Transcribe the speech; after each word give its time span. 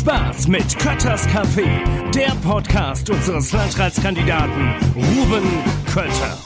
Spaß 0.00 0.48
mit 0.48 0.78
Kötters 0.78 1.28
Café, 1.28 1.68
der 2.12 2.30
Podcast 2.42 3.10
unseres 3.10 3.52
Landratskandidaten 3.52 4.74
Ruben 4.96 5.42
Kötter. 5.92 6.38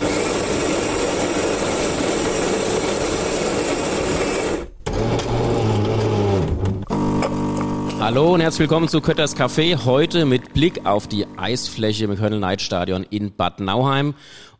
Hallo 8.00 8.34
und 8.34 8.40
herzlich 8.40 8.58
willkommen 8.58 8.88
zu 8.88 9.00
Kötters 9.00 9.36
Café. 9.36 9.84
Heute 9.84 10.24
mit 10.24 10.52
Blick 10.52 10.84
auf 10.84 11.06
die 11.06 11.24
Eisfläche 11.36 12.06
im 12.06 12.16
Colonel 12.16 12.40
Knight 12.40 12.60
Stadion 12.60 13.06
in 13.08 13.36
Bad 13.36 13.60
Nauheim. 13.60 14.14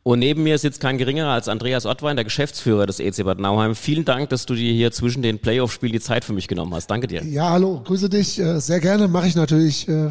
Und 0.05 0.19
neben 0.19 0.43
mir 0.43 0.59
sitzt 0.59 0.81
kein 0.81 0.99
geringerer 0.99 1.31
als 1.31 1.49
Andreas 1.49 1.87
Ottwein, 1.87 2.17
der 2.17 2.25
Geschäftsführer 2.25 2.85
des 2.85 3.01
EC 3.01 3.25
Bad 3.25 3.41
Nauheim. 3.41 3.75
Vielen 3.75 4.05
Dank, 4.05 4.29
dass 4.29 4.45
du 4.45 4.55
dir 4.55 4.71
hier 4.71 4.93
zwischen 4.93 5.23
den 5.23 5.39
Playoff-Spielen 5.39 5.95
die 5.95 6.01
Zeit 6.01 6.27
für 6.27 6.35
mich 6.35 6.47
genommen 6.47 6.75
hast. 6.75 6.89
Danke 6.89 7.07
dir. 7.07 7.25
Ja, 7.25 7.49
hallo, 7.51 7.81
grüße 7.83 8.11
dich. 8.11 8.39
Äh, 8.39 8.61
sehr 8.61 8.81
gerne, 8.81 9.09
mache 9.09 9.29
ich 9.29 9.35
natürlich. 9.35 9.89
Äh, 9.89 10.11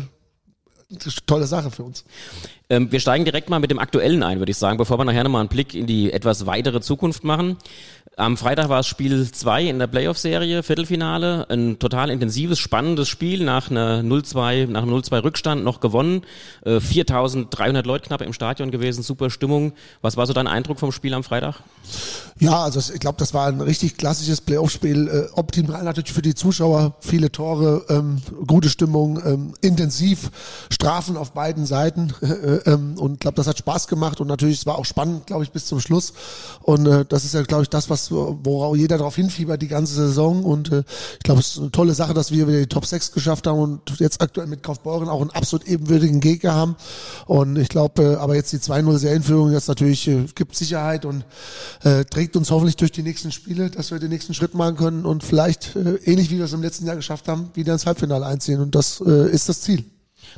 tolle 1.28 1.46
Sache 1.46 1.70
für 1.70 1.84
uns. 1.84 2.06
Ähm, 2.70 2.92
wir 2.92 3.00
steigen 3.00 3.24
direkt 3.24 3.52
mal 3.52 3.60
mit 3.60 3.70
dem 3.70 3.78
Aktuellen 3.78 4.24
ein, 4.24 4.40
würde 4.40 4.52
ich 4.52 4.58
sagen, 4.58 4.78
bevor 4.78 4.98
wir 4.98 5.06
nachher 5.06 5.24
nochmal 5.24 5.42
einen 5.42 5.50
Blick 5.50 5.76
in 5.76 5.86
die 5.86 6.12
etwas 6.12 6.48
weitere 6.48 6.82
Zukunft 6.82 7.24
machen. 7.24 7.58
Am 8.16 8.38
Freitag 8.38 8.70
war 8.70 8.82
es 8.82 8.88
Spiel 8.88 9.32
2 9.32 9.64
in 9.64 9.80
der 9.80 9.88
Playoff-Serie, 9.88 10.62
Viertelfinale. 10.62 11.50
Ein 11.50 11.80
total 11.80 12.12
intensives, 12.12 12.60
spannendes 12.60 13.10
Spiel 13.10 13.44
nach 13.44 13.72
einer 13.72 14.02
0-2, 14.02 14.68
nach 14.68 14.84
einem 14.84 14.94
0-2 14.94 15.24
Rückstand 15.24 15.64
noch 15.64 15.80
gewonnen. 15.80 16.22
Äh, 16.64 16.80
4300 16.80 17.88
Leute 17.88 18.06
knapp 18.06 18.22
im 18.22 18.32
Stadion 18.32 18.70
gewesen, 18.70 19.02
super 19.02 19.32
Stimmung. 19.32 19.74
Was 20.04 20.16
war 20.16 20.28
so 20.28 20.34
dein 20.34 20.46
Eindruck 20.46 20.80
vom 20.80 20.92
Spiel 20.92 21.16
am 21.16 21.24
Freitag? 21.24 21.62
Ja, 22.38 22.64
also 22.64 22.94
ich 22.94 23.00
glaube, 23.00 23.18
das 23.18 23.34
war 23.34 23.48
ein 23.48 23.62
richtig 23.62 23.98
klassisches 23.98 24.42
Playoff-Spiel. 24.42 25.08
Äh, 25.08 25.34
optimal 25.34 25.84
natürlich 25.84 26.14
für 26.14 26.22
die 26.22 26.36
Zuschauer, 26.36 26.94
viele 27.00 27.32
Tore, 27.32 27.84
ähm, 27.90 28.22
gute 28.46 28.70
Stimmung, 28.70 29.20
ähm, 29.26 29.54
intensiv, 29.62 30.30
Strafen 30.70 31.18
auf 31.18 31.32
beiden 31.32 31.66
Seiten. 31.66 32.14
Äh, 32.34 32.72
ähm, 32.72 32.96
und 32.98 33.14
ich 33.14 33.20
glaube, 33.20 33.36
das 33.36 33.48
hat 33.48 33.60
Spaß 33.60 33.88
gemacht 33.88 34.20
und 34.20 34.28
natürlich, 34.28 34.58
es 34.58 34.66
war 34.66 34.78
auch 34.78 34.86
spannend, 34.86 35.28
glaube 35.28 35.44
ich, 35.44 35.52
bis 35.52 35.68
zum 35.68 35.80
Schluss. 35.80 36.14
Und 36.62 36.88
äh, 36.88 37.06
das 37.08 37.26
ist 37.26 37.36
ja, 37.36 37.44
glaube 37.44 37.64
ich, 37.64 37.70
das, 37.70 37.90
was 37.90 38.03
worauf 38.12 38.76
jeder 38.76 38.98
darauf 38.98 39.16
hinfiebert 39.16 39.62
die 39.62 39.68
ganze 39.68 39.94
Saison. 39.94 40.44
Und 40.44 40.72
äh, 40.72 40.84
ich 41.14 41.24
glaube, 41.24 41.40
es 41.42 41.52
ist 41.52 41.60
eine 41.60 41.72
tolle 41.72 41.94
Sache, 41.94 42.14
dass 42.14 42.32
wir 42.32 42.48
wieder 42.48 42.60
die 42.60 42.68
Top 42.68 42.86
6 42.86 43.12
geschafft 43.12 43.48
haben 43.48 43.60
und 43.60 44.00
jetzt 44.00 44.22
aktuell 44.22 44.48
mit 44.48 44.64
Kaufbeuren 44.64 45.10
auch 45.10 45.22
einen 45.22 45.30
absolut 45.32 45.68
ebenwürdigen 45.68 46.20
Gegner 46.20 46.54
haben. 46.54 46.76
Und 47.26 47.58
ich 47.58 47.70
glaube, 47.70 48.04
äh, 48.04 48.16
aber 48.16 48.36
jetzt 48.36 48.52
die 48.54 48.58
2-0 48.58 48.98
Serienführung, 48.98 49.52
das 49.52 49.68
natürlich 49.68 50.08
äh, 50.08 50.26
gibt 50.36 50.56
Sicherheit 50.56 51.06
und 51.06 51.26
äh, 51.84 52.06
trägt 52.06 52.36
uns 52.36 52.52
hoffentlich 52.52 52.78
durch 52.78 52.92
die 52.92 53.04
nächsten 53.04 53.32
Spiele, 53.32 53.70
dass 53.70 53.92
wir 53.92 54.00
den 54.00 54.10
nächsten 54.10 54.34
Schritt 54.34 54.54
machen 54.54 54.78
können 54.78 55.06
und 55.06 55.24
vielleicht 55.24 55.76
äh, 55.76 55.96
ähnlich 56.06 56.30
wie 56.30 56.38
wir 56.38 56.46
es 56.46 56.54
im 56.54 56.62
letzten 56.62 56.86
Jahr 56.86 56.96
geschafft 56.96 57.28
haben, 57.28 57.50
wieder 57.54 57.74
ins 57.74 57.86
Halbfinale 57.86 58.26
einziehen. 58.26 58.60
Und 58.60 58.76
das 58.76 59.02
äh, 59.06 59.30
ist 59.32 59.50
das 59.50 59.62
Ziel. 59.62 59.86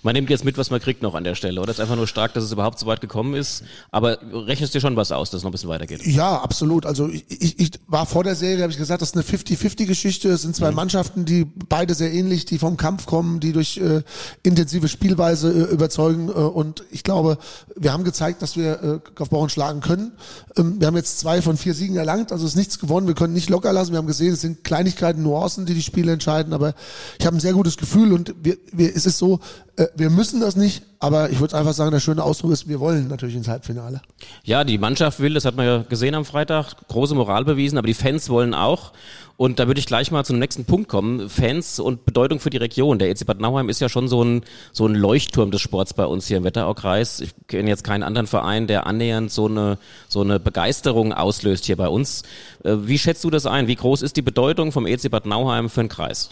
Man 0.04 0.14
nimmt 0.14 0.30
jetzt 0.30 0.46
mit, 0.46 0.58
was 0.58 0.70
man 0.70 0.80
kriegt 0.80 1.02
noch 1.02 1.16
an 1.16 1.24
der 1.24 1.36
Stelle, 1.36 1.62
oder? 1.62 1.72
Es 1.72 1.78
ist 1.78 1.82
einfach 1.82 1.96
nur 1.96 2.08
stark, 2.08 2.34
dass 2.34 2.44
es 2.44 2.52
überhaupt 2.52 2.80
so 2.80 2.86
weit 2.86 3.02
gekommen 3.02 3.36
ist. 3.36 3.64
Aber 3.92 4.20
rechnest 4.32 4.74
dir 4.74 4.82
schon 4.82 4.96
was 4.96 5.12
aus, 5.12 5.30
dass 5.30 5.40
es 5.40 5.44
noch 5.44 5.50
ein 5.50 5.54
bisschen 5.54 5.70
weitergeht? 5.70 6.06
Ja, 6.06 6.38
absolut. 6.38 6.86
Also 6.86 7.10
ich, 7.10 7.26
ich, 7.30 7.60
ich 7.60 7.72
war 7.88 8.06
vor 8.06 8.24
der 8.24 8.36
Serie, 8.36 8.64
habe 8.64 8.72
ich 8.72 8.78
gesagt, 8.78 9.02
das 9.02 9.10
ist 9.10 9.16
eine 9.16 9.24
50-50-Geschichte. 9.24 10.30
Es 10.30 10.44
sind 10.44 10.56
zwei 10.56 10.70
mhm. 10.70 10.76
Mannschaften, 10.76 11.26
die 11.26 11.46
beide 11.46 11.94
sehr 11.94 12.14
ähnlich, 12.14 12.46
die 12.46 12.58
vom 12.58 12.78
Kampf 12.78 13.06
kommen, 13.06 13.40
die 13.40 13.54
durch 13.54 13.78
äh, 13.78 14.02
intensive 14.44 14.88
Spielweise 14.88 15.52
äh, 15.52 15.74
überzeugen. 15.74 16.30
Äh, 16.30 16.34
und 16.34 16.84
ich 16.92 17.04
glaube, 17.04 17.38
wir 17.76 17.94
haben 17.94 18.04
gezeigt, 18.04 18.42
dass 18.42 18.58
wir 18.58 18.84
äh, 18.84 19.00
Kaufbauern 19.16 19.50
schlagen 19.50 19.82
können. 19.82 20.12
Ähm, 20.58 20.80
wir 20.80 20.88
haben 20.88 20.96
jetzt 20.96 21.20
zwei 21.20 21.42
von 21.42 21.58
vier 21.58 21.74
Siegen 21.74 21.96
erlangt, 21.96 22.32
also 22.32 22.46
es 22.46 22.52
ist 22.52 22.58
nichts 22.58 22.80
gewonnen. 22.80 23.08
Wir 23.08 23.16
können 23.16 23.34
nicht 23.34 23.50
locker 23.50 23.74
lassen. 23.74 23.92
Wir 23.92 23.98
haben 23.98 24.08
gesehen, 24.08 24.34
es 24.34 24.42
sind 24.42 24.64
Kleinigkeiten, 24.64 25.24
Nuancen, 25.24 25.66
die 25.66 25.74
die 25.74 25.82
Spiele 25.82 26.12
entscheiden. 26.12 26.54
Aber 26.54 26.74
ich 27.20 27.26
habe 27.26 27.36
ein 27.36 27.40
sehr 27.40 27.54
gutes 27.54 27.78
Gefühl 27.78 28.14
und 28.14 28.34
wir, 28.42 28.58
wir, 28.72 28.96
es 28.96 29.06
ist 29.06 29.18
so, 29.18 29.40
äh, 29.78 29.85
wir 29.96 30.10
müssen 30.10 30.42
das 30.42 30.56
nicht, 30.56 30.84
aber 31.00 31.30
ich 31.30 31.40
würde 31.40 31.58
einfach 31.58 31.74
sagen, 31.74 31.92
der 31.92 32.00
schöne 32.00 32.24
Ausdruck 32.24 32.52
ist, 32.52 32.68
wir 32.68 32.80
wollen 32.80 33.08
natürlich 33.08 33.36
ins 33.36 33.48
Halbfinale. 33.48 34.02
Ja, 34.44 34.64
die 34.64 34.78
Mannschaft 34.78 35.20
will, 35.20 35.34
das 35.34 35.46
hat 35.46 35.56
man 35.56 35.66
ja 35.66 35.84
gesehen 35.88 36.16
am 36.16 36.26
Freitag, 36.26 36.88
große 36.88 37.16
Moral 37.16 37.46
bewiesen, 37.46 37.78
aber 37.78 37.88
die 37.88 37.94
Fans 37.94 38.30
wollen 38.30 38.54
auch. 38.54 38.92
Und 39.38 39.60
da 39.60 39.68
würde 39.68 39.80
ich 39.80 39.86
gleich 39.86 40.12
mal 40.12 40.24
zum 40.24 40.40
nächsten 40.40 40.64
Punkt 40.64 40.88
kommen. 40.88 41.30
Fans 41.30 41.80
und 41.80 42.06
Bedeutung 42.06 42.40
für 42.40 42.50
die 42.50 42.58
Region. 42.58 43.00
Der 43.00 43.10
EC 43.10 43.26
Bad 43.26 43.42
Nauheim 43.42 43.68
ist 43.68 43.82
ja 43.82 43.90
schon 43.90 44.08
so 44.08 44.24
ein, 44.24 44.44
so 44.72 44.88
ein 44.88 44.96
Leuchtturm 44.96 45.52
des 45.52 45.62
Sports 45.62 45.94
bei 45.94 46.06
uns 46.06 46.28
hier 46.28 46.38
im 46.38 46.46
Wetteraukreis. 46.46 47.20
Ich 47.20 47.32
kenne 47.48 47.70
jetzt 47.70 47.84
keinen 47.84 48.04
anderen 48.04 48.28
Verein, 48.28 48.68
der 48.68 48.88
annähernd 48.88 49.32
so 49.32 49.48
eine, 49.48 49.78
so 50.08 50.22
eine 50.22 50.40
Begeisterung 50.40 51.12
auslöst 51.12 51.66
hier 51.66 51.76
bei 51.76 51.90
uns. 51.90 52.24
Äh, 52.64 52.76
wie 52.84 52.98
schätzt 52.98 53.26
du 53.26 53.30
das 53.30 53.46
ein? 53.46 53.68
Wie 53.68 53.76
groß 53.76 54.04
ist 54.04 54.16
die 54.16 54.22
Bedeutung 54.22 54.72
vom 54.72 54.88
EC 54.88 55.12
Bad 55.12 55.26
Nauheim 55.26 55.70
für 55.70 55.82
den 55.82 55.90
Kreis? 55.90 56.30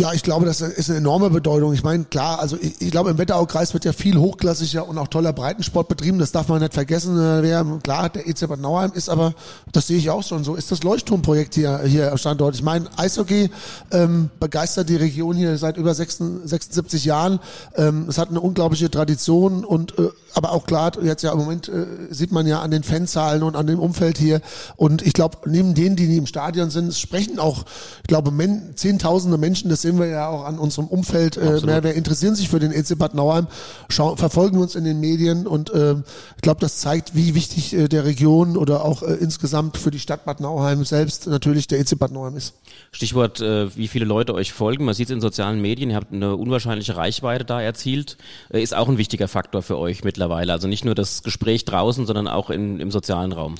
Ja, 0.00 0.14
ich 0.14 0.22
glaube, 0.22 0.46
das 0.46 0.62
ist 0.62 0.88
eine 0.88 0.96
enorme 0.96 1.28
Bedeutung. 1.28 1.74
Ich 1.74 1.82
meine, 1.82 2.04
klar, 2.04 2.38
also 2.40 2.56
ich, 2.58 2.80
ich 2.80 2.90
glaube, 2.90 3.10
im 3.10 3.18
Wetteraukreis 3.18 3.74
wird 3.74 3.84
ja 3.84 3.92
viel 3.92 4.16
hochklassiger 4.16 4.88
und 4.88 4.96
auch 4.96 5.08
toller 5.08 5.34
Breitensport 5.34 5.88
betrieben. 5.88 6.18
Das 6.18 6.32
darf 6.32 6.48
man 6.48 6.62
nicht 6.62 6.72
vergessen. 6.72 7.20
Äh, 7.20 7.64
klar, 7.82 8.08
der 8.08 8.26
EZ 8.26 8.48
Bad 8.48 8.60
Nauheim 8.60 8.92
ist 8.94 9.10
aber, 9.10 9.34
das 9.72 9.88
sehe 9.88 9.98
ich 9.98 10.08
auch 10.08 10.22
schon 10.22 10.42
so, 10.42 10.54
ist 10.54 10.72
das 10.72 10.82
Leuchtturmprojekt 10.84 11.54
hier, 11.54 11.80
hier 11.84 12.12
am 12.12 12.16
Standort. 12.16 12.54
Ich 12.54 12.62
meine, 12.62 12.88
Eishockey 12.96 13.50
ähm, 13.90 14.30
begeistert 14.40 14.88
die 14.88 14.96
Region 14.96 15.36
hier 15.36 15.58
seit 15.58 15.76
über 15.76 15.92
76 15.92 17.04
Jahren. 17.04 17.38
Ähm, 17.76 18.06
es 18.08 18.16
hat 18.16 18.30
eine 18.30 18.40
unglaubliche 18.40 18.90
Tradition 18.90 19.66
und 19.66 19.98
äh, 19.98 20.08
aber 20.34 20.52
auch 20.52 20.66
klar, 20.66 20.92
jetzt 21.02 21.22
ja 21.22 21.32
im 21.32 21.38
Moment 21.38 21.68
äh, 21.68 21.84
sieht 22.10 22.32
man 22.32 22.46
ja 22.46 22.60
an 22.60 22.70
den 22.70 22.84
Fanzahlen 22.84 23.42
und 23.42 23.56
an 23.56 23.66
dem 23.66 23.78
Umfeld 23.78 24.16
hier. 24.16 24.40
Und 24.76 25.02
ich 25.02 25.12
glaube, 25.12 25.38
neben 25.46 25.74
denen, 25.74 25.96
die 25.96 26.16
im 26.16 26.26
Stadion 26.26 26.70
sind, 26.70 26.94
sprechen 26.94 27.38
auch, 27.38 27.64
ich 28.02 28.08
glaube, 28.08 28.30
Men 28.30 28.72
Zehntausende 28.76 29.38
Menschen, 29.38 29.68
das 29.68 29.82
sehen 29.90 29.98
wir 29.98 30.06
ja 30.06 30.28
auch 30.28 30.44
an 30.44 30.58
unserem 30.58 30.86
Umfeld, 30.86 31.36
äh, 31.36 31.60
mehr, 31.66 31.82
wer 31.82 31.94
interessieren 31.94 32.36
sich 32.36 32.48
für 32.48 32.60
den 32.60 32.70
EC 32.70 32.96
Bad 32.96 33.14
Nauheim, 33.14 33.48
schauen, 33.88 34.16
verfolgen 34.16 34.58
uns 34.58 34.76
in 34.76 34.84
den 34.84 35.00
Medien 35.00 35.48
und 35.48 35.70
äh, 35.70 35.94
ich 36.36 36.42
glaube, 36.42 36.60
das 36.60 36.76
zeigt, 36.76 37.16
wie 37.16 37.34
wichtig 37.34 37.74
äh, 37.74 37.88
der 37.88 38.04
Region 38.04 38.56
oder 38.56 38.84
auch 38.84 39.02
äh, 39.02 39.14
insgesamt 39.14 39.78
für 39.78 39.90
die 39.90 39.98
Stadt 39.98 40.24
Bad 40.24 40.40
Nauheim 40.40 40.84
selbst 40.84 41.26
natürlich 41.26 41.66
der 41.66 41.80
EC 41.80 41.98
Bad 41.98 42.12
Nauheim 42.12 42.36
ist. 42.36 42.54
Stichwort, 42.92 43.40
äh, 43.40 43.74
wie 43.76 43.88
viele 43.88 44.04
Leute 44.04 44.34
euch 44.34 44.52
folgen. 44.52 44.84
Man 44.84 44.94
sieht 44.94 45.08
es 45.08 45.14
in 45.14 45.20
sozialen 45.20 45.60
Medien, 45.60 45.90
ihr 45.90 45.96
habt 45.96 46.12
eine 46.12 46.36
unwahrscheinliche 46.36 46.96
Reichweite 46.96 47.44
da 47.44 47.60
erzielt. 47.60 48.16
Äh, 48.52 48.62
ist 48.62 48.74
auch 48.74 48.88
ein 48.88 48.98
wichtiger 48.98 49.26
Faktor 49.26 49.62
für 49.62 49.78
euch 49.78 50.04
mittlerweile. 50.04 50.52
Also 50.52 50.68
nicht 50.68 50.84
nur 50.84 50.94
das 50.94 51.24
Gespräch 51.24 51.64
draußen, 51.64 52.06
sondern 52.06 52.28
auch 52.28 52.50
in, 52.50 52.78
im 52.78 52.92
sozialen 52.92 53.32
Raum. 53.32 53.56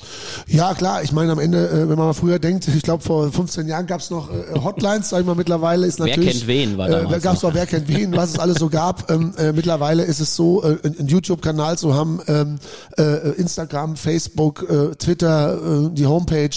Ja, 0.47 0.75
klar. 0.75 1.03
Ich 1.03 1.13
meine, 1.13 1.33
am 1.33 1.41
Ende, 1.41 1.69
äh, 1.69 1.89
wenn 1.89 1.99
man 1.99 2.07
mal 2.07 2.13
früher 2.13 2.39
denkt, 2.39 2.69
ich 2.69 2.83
glaube, 2.83 3.03
vor 3.03 3.33
15 3.33 3.67
Jahren 3.67 3.87
gab 3.87 4.01
es 4.01 4.11
noch 4.11 4.31
äh, 4.31 4.61
Hotlines, 4.61 5.09
sag 5.11 5.21
ich 5.21 5.27
mal, 5.27 5.35
mittlerweile 5.35 5.87
ist 5.87 5.99
natürlich. 5.99 6.20
Wer 6.25 6.33
kennt 6.33 6.47
wen, 6.47 6.79
war 6.79 6.89
damals. 6.89 7.17
Äh, 7.17 7.21
gab 7.21 7.37
es 7.37 7.43
noch, 7.43 7.55
wer 7.55 7.67
kennt 7.67 7.89
wen, 7.89 8.17
was 8.17 8.31
es 8.31 8.39
alles 8.39 8.59
so 8.59 8.69
gab. 8.69 9.01
Ähm, 9.11 9.33
äh, 9.39 9.53
mittlerweile 9.53 10.05
ist 10.05 10.21
es 10.21 10.37
so, 10.37 10.63
äh, 10.63 10.79
einen 10.85 11.09
YouTube-Kanal 11.09 11.77
zu 11.79 11.95
haben, 11.95 12.21
ähm, 12.29 12.59
äh, 12.97 13.31
Instagram, 13.33 13.97
Facebook, 13.97 14.63
äh, 14.71 14.95
Twitter, 14.95 15.87
äh, 15.87 15.91
die 15.91 16.07
Homepage, 16.07 16.51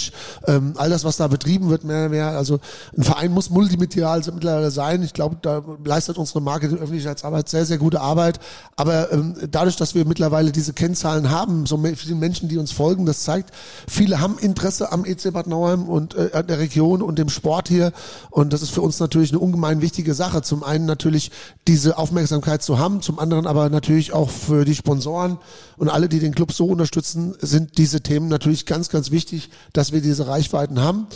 ähm, 0.46 0.74
all 0.76 0.90
das, 0.90 1.04
was 1.04 1.16
da 1.16 1.26
betrieben 1.26 1.70
wird, 1.70 1.82
mehr, 1.82 2.08
mehr. 2.10 2.28
Also 2.28 2.60
ein 2.96 3.02
Verein 3.02 3.32
muss 3.32 3.50
multimedial 3.50 4.22
mittlerweile 4.32 4.70
sein. 4.70 5.02
Ich 5.02 5.14
glaube, 5.14 5.36
da 5.42 5.62
leistet 5.84 6.16
unsere 6.16 6.40
Marke 6.40 6.68
die 6.68 6.76
Öffentlichkeitsarbeit 6.76 7.48
sehr, 7.48 7.66
sehr 7.66 7.78
gute 7.78 8.00
Arbeit. 8.00 8.38
Aber 8.76 9.10
ähm, 9.12 9.34
dadurch, 9.50 9.76
dass 9.76 9.94
wir 9.94 10.04
mittlerweile 10.04 10.52
diese 10.52 10.72
Kennzahlen 10.72 11.30
haben, 11.30 11.66
so 11.66 11.82
viele 11.96 12.14
Menschen, 12.14 12.48
die 12.48 12.58
uns 12.58 12.72
folgen, 12.72 13.06
das 13.06 13.22
zeigt, 13.22 13.50
viele 13.88 14.20
haben 14.20 14.38
Interesse 14.38 14.92
am 14.92 15.04
EC 15.04 15.32
Bad 15.32 15.46
Nauheim 15.46 15.88
und 15.88 16.14
äh, 16.14 16.44
der 16.44 16.58
Region 16.58 17.02
und 17.02 17.18
dem 17.18 17.28
Sport 17.28 17.68
hier. 17.68 17.92
Und 18.30 18.52
das 18.52 18.62
ist 18.62 18.70
für 18.70 18.82
uns 18.82 19.00
natürlich 19.00 19.30
eine 19.30 19.40
ungemein 19.54 19.80
wichtige 19.80 20.14
Sache. 20.14 20.42
Zum 20.42 20.64
einen 20.64 20.84
natürlich 20.84 21.30
diese 21.68 21.96
Aufmerksamkeit 21.96 22.62
zu 22.62 22.78
haben, 22.78 23.00
zum 23.00 23.18
anderen 23.18 23.46
aber 23.46 23.70
natürlich 23.70 24.12
auch 24.12 24.28
für 24.28 24.64
die 24.64 24.74
Sponsoren 24.74 25.38
und 25.76 25.88
alle, 25.88 26.08
die 26.08 26.18
den 26.18 26.34
Club 26.34 26.52
so 26.52 26.66
unterstützen, 26.66 27.34
sind 27.40 27.78
diese 27.78 28.00
Themen 28.00 28.28
natürlich 28.28 28.66
ganz, 28.66 28.88
ganz 28.88 29.10
wichtig, 29.12 29.50
dass 29.72 29.92
wir 29.92 30.00
diese 30.00 30.26
Reichweiten 30.26 30.80
haben. 30.80 31.06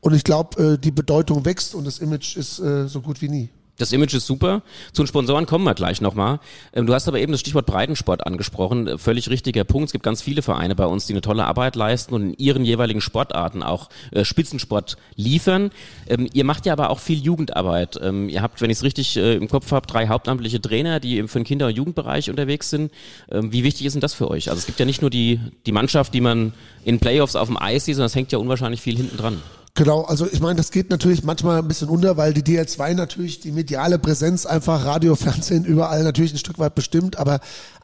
Und 0.00 0.14
ich 0.14 0.24
glaube, 0.24 0.74
äh, 0.74 0.78
die 0.78 0.90
Bedeutung 0.90 1.44
wächst 1.44 1.74
und 1.74 1.84
das 1.84 1.98
Image 1.98 2.36
ist 2.36 2.58
äh, 2.58 2.88
so 2.88 3.00
gut 3.00 3.22
wie 3.22 3.28
nie. 3.28 3.50
Das 3.76 3.92
Image 3.92 4.14
ist 4.14 4.26
super. 4.26 4.62
Zu 4.92 5.02
den 5.02 5.08
Sponsoren 5.08 5.46
kommen 5.46 5.64
wir 5.64 5.74
gleich 5.74 6.00
nochmal. 6.00 6.38
Ähm, 6.72 6.86
du 6.86 6.94
hast 6.94 7.08
aber 7.08 7.18
eben 7.18 7.32
das 7.32 7.40
Stichwort 7.40 7.66
Breitensport 7.66 8.24
angesprochen. 8.24 8.98
Völlig 8.98 9.28
richtiger 9.30 9.64
Punkt. 9.64 9.86
Es 9.86 9.92
gibt 9.92 10.04
ganz 10.04 10.22
viele 10.22 10.42
Vereine 10.42 10.76
bei 10.76 10.86
uns, 10.86 11.06
die 11.06 11.12
eine 11.12 11.22
tolle 11.22 11.44
Arbeit 11.44 11.74
leisten 11.74 12.14
und 12.14 12.22
in 12.22 12.34
ihren 12.34 12.64
jeweiligen 12.64 13.00
Sportarten 13.00 13.64
auch 13.64 13.90
äh, 14.12 14.24
Spitzensport 14.24 14.96
liefern. 15.16 15.72
Ähm, 16.06 16.28
ihr 16.32 16.44
macht 16.44 16.66
ja 16.66 16.72
aber 16.72 16.90
auch 16.90 17.00
viel 17.00 17.18
Jugendarbeit. 17.18 17.98
Ähm, 18.00 18.28
ihr 18.28 18.42
habt, 18.42 18.60
wenn 18.60 18.70
ich 18.70 18.78
es 18.78 18.84
richtig 18.84 19.16
äh, 19.16 19.34
im 19.34 19.48
Kopf 19.48 19.72
habe, 19.72 19.88
drei 19.88 20.06
hauptamtliche 20.06 20.60
Trainer, 20.60 21.00
die 21.00 21.26
für 21.26 21.40
den 21.40 21.44
Kinder- 21.44 21.66
und 21.66 21.76
Jugendbereich 21.76 22.30
unterwegs 22.30 22.70
sind. 22.70 22.92
Wie 23.28 23.64
wichtig 23.64 23.86
ist 23.86 23.94
denn 23.94 24.00
das 24.00 24.14
für 24.14 24.30
euch? 24.30 24.50
Also 24.50 24.60
es 24.60 24.66
gibt 24.66 24.78
ja 24.78 24.86
nicht 24.86 25.00
nur 25.00 25.10
die, 25.10 25.40
die 25.66 25.72
Mannschaft, 25.72 26.14
die 26.14 26.20
man 26.20 26.52
in 26.84 27.00
Playoffs 27.00 27.36
auf 27.36 27.48
dem 27.48 27.56
Eis 27.56 27.84
sieht, 27.84 27.96
sondern 27.96 28.06
es 28.06 28.14
hängt 28.14 28.32
ja 28.32 28.38
unwahrscheinlich 28.38 28.80
viel 28.80 28.96
hinten 28.96 29.16
dran. 29.16 29.42
Genau, 29.76 30.02
also 30.02 30.28
ich 30.30 30.40
meine, 30.40 30.54
das 30.54 30.70
geht 30.70 30.90
natürlich 30.90 31.24
manchmal 31.24 31.58
ein 31.58 31.66
bisschen 31.66 31.88
unter, 31.88 32.16
weil 32.16 32.32
die 32.32 32.44
DL2 32.44 32.94
natürlich 32.94 33.40
die 33.40 33.50
mediale 33.50 33.98
Präsenz 33.98 34.46
einfach 34.46 34.84
Radio, 34.84 35.16
Fernsehen 35.16 35.64
überall 35.64 36.04
natürlich 36.04 36.32
ein 36.32 36.38
Stück 36.38 36.60
weit 36.60 36.76
bestimmt, 36.76 37.18
aber 37.18 37.40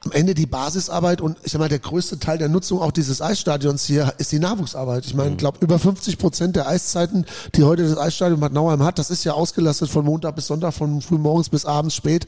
am 0.06 0.12
Ende 0.12 0.32
die 0.34 0.46
Basisarbeit 0.46 1.20
und 1.20 1.36
ich 1.42 1.52
sag 1.52 1.58
mal, 1.58 1.68
der 1.68 1.78
größte 1.78 2.18
Teil 2.18 2.38
der 2.38 2.48
Nutzung 2.48 2.80
auch 2.80 2.90
dieses 2.90 3.20
Eisstadions 3.20 3.84
hier 3.84 4.14
ist 4.16 4.32
die 4.32 4.38
Nachwuchsarbeit. 4.38 5.04
Ich 5.04 5.14
meine, 5.14 5.32
ich 5.32 5.36
glaube, 5.36 5.58
über 5.60 5.78
50 5.78 6.16
Prozent 6.16 6.56
der 6.56 6.66
Eiszeiten, 6.66 7.26
die 7.54 7.64
heute 7.64 7.86
das 7.86 7.98
Eisstadion 7.98 8.40
Bad 8.40 8.54
Nauheim 8.54 8.82
hat, 8.82 8.98
das 8.98 9.10
ist 9.10 9.24
ja 9.24 9.34
ausgelastet 9.34 9.90
von 9.90 10.06
Montag 10.06 10.36
bis 10.36 10.46
Sonntag, 10.46 10.72
von 10.72 11.02
frühmorgens 11.02 11.50
bis 11.50 11.66
abends 11.66 11.94
spät, 11.94 12.26